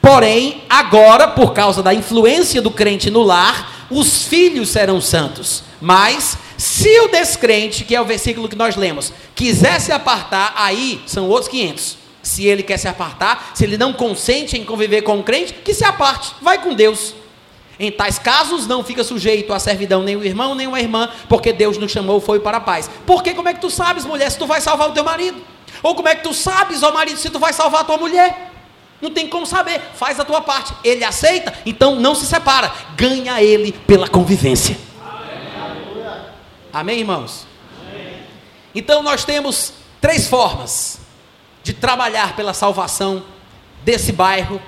[0.00, 5.62] Porém, agora, por causa da influência do crente no lar, os filhos serão santos.
[5.80, 11.00] Mas, se o descrente, que é o versículo que nós lemos, quiser se apartar, aí
[11.06, 11.96] são outros 500.
[12.22, 15.72] Se ele quer se apartar, se ele não consente em conviver com o crente, que
[15.72, 17.14] se aparte, vai com Deus.
[17.78, 21.52] Em tais casos, não fica sujeito à servidão nem o irmão, nem a irmã, porque
[21.52, 22.88] Deus nos chamou, foi para a paz.
[23.06, 25.42] Porque como é que tu sabes, mulher, se tu vai salvar o teu marido?
[25.82, 28.52] Ou como é que tu sabes, ó marido, se tu vai salvar a tua mulher?
[29.00, 30.72] Não tem como saber, faz a tua parte.
[30.82, 32.72] Ele aceita, então não se separa.
[32.96, 34.78] Ganha ele pela convivência.
[36.72, 37.46] Amém, irmãos?
[38.74, 40.98] Então nós temos três formas
[41.62, 43.22] de trabalhar pela salvação
[43.84, 44.60] desse bairro,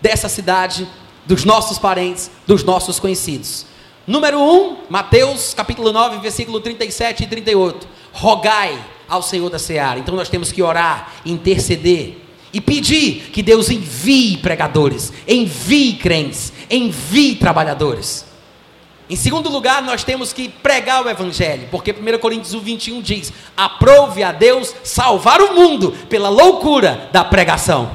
[0.00, 0.88] dessa cidade,
[1.26, 3.66] dos nossos parentes, dos nossos conhecidos.
[4.06, 7.86] Número 1, um, Mateus capítulo 9, versículo 37 e 38.
[8.12, 8.78] Rogai
[9.08, 9.98] ao Senhor da Seara.
[10.00, 12.18] Então nós temos que orar, interceder
[12.52, 18.26] e pedir que Deus envie pregadores, envie crentes, envie trabalhadores.
[19.08, 24.22] Em segundo lugar, nós temos que pregar o Evangelho, porque 1 Coríntios 21 diz: aprove
[24.22, 27.94] a Deus salvar o mundo pela loucura da pregação.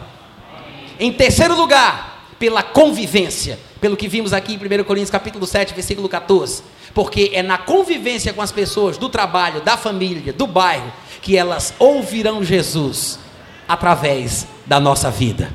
[1.00, 6.08] Em terceiro lugar, pela convivência, pelo que vimos aqui em 1 Coríntios capítulo 7, versículo
[6.08, 6.64] 14.
[6.94, 10.92] Porque é na convivência com as pessoas do trabalho, da família, do bairro,
[11.22, 13.20] que elas ouvirão Jesus
[13.68, 15.52] através da nossa vida.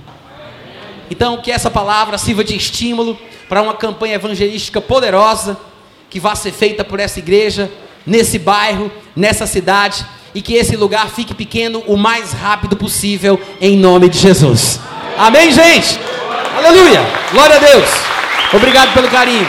[1.11, 3.19] Então, que essa palavra sirva de estímulo
[3.49, 5.59] para uma campanha evangelística poderosa
[6.09, 7.71] que vai ser feita por essa igreja,
[8.07, 10.05] nesse bairro, nessa cidade,
[10.35, 14.79] e que esse lugar fique pequeno o mais rápido possível, em nome de Jesus.
[15.17, 15.99] Amém, gente?
[16.57, 17.01] Aleluia!
[17.33, 17.89] Glória a Deus!
[18.53, 19.47] Obrigado pelo carinho.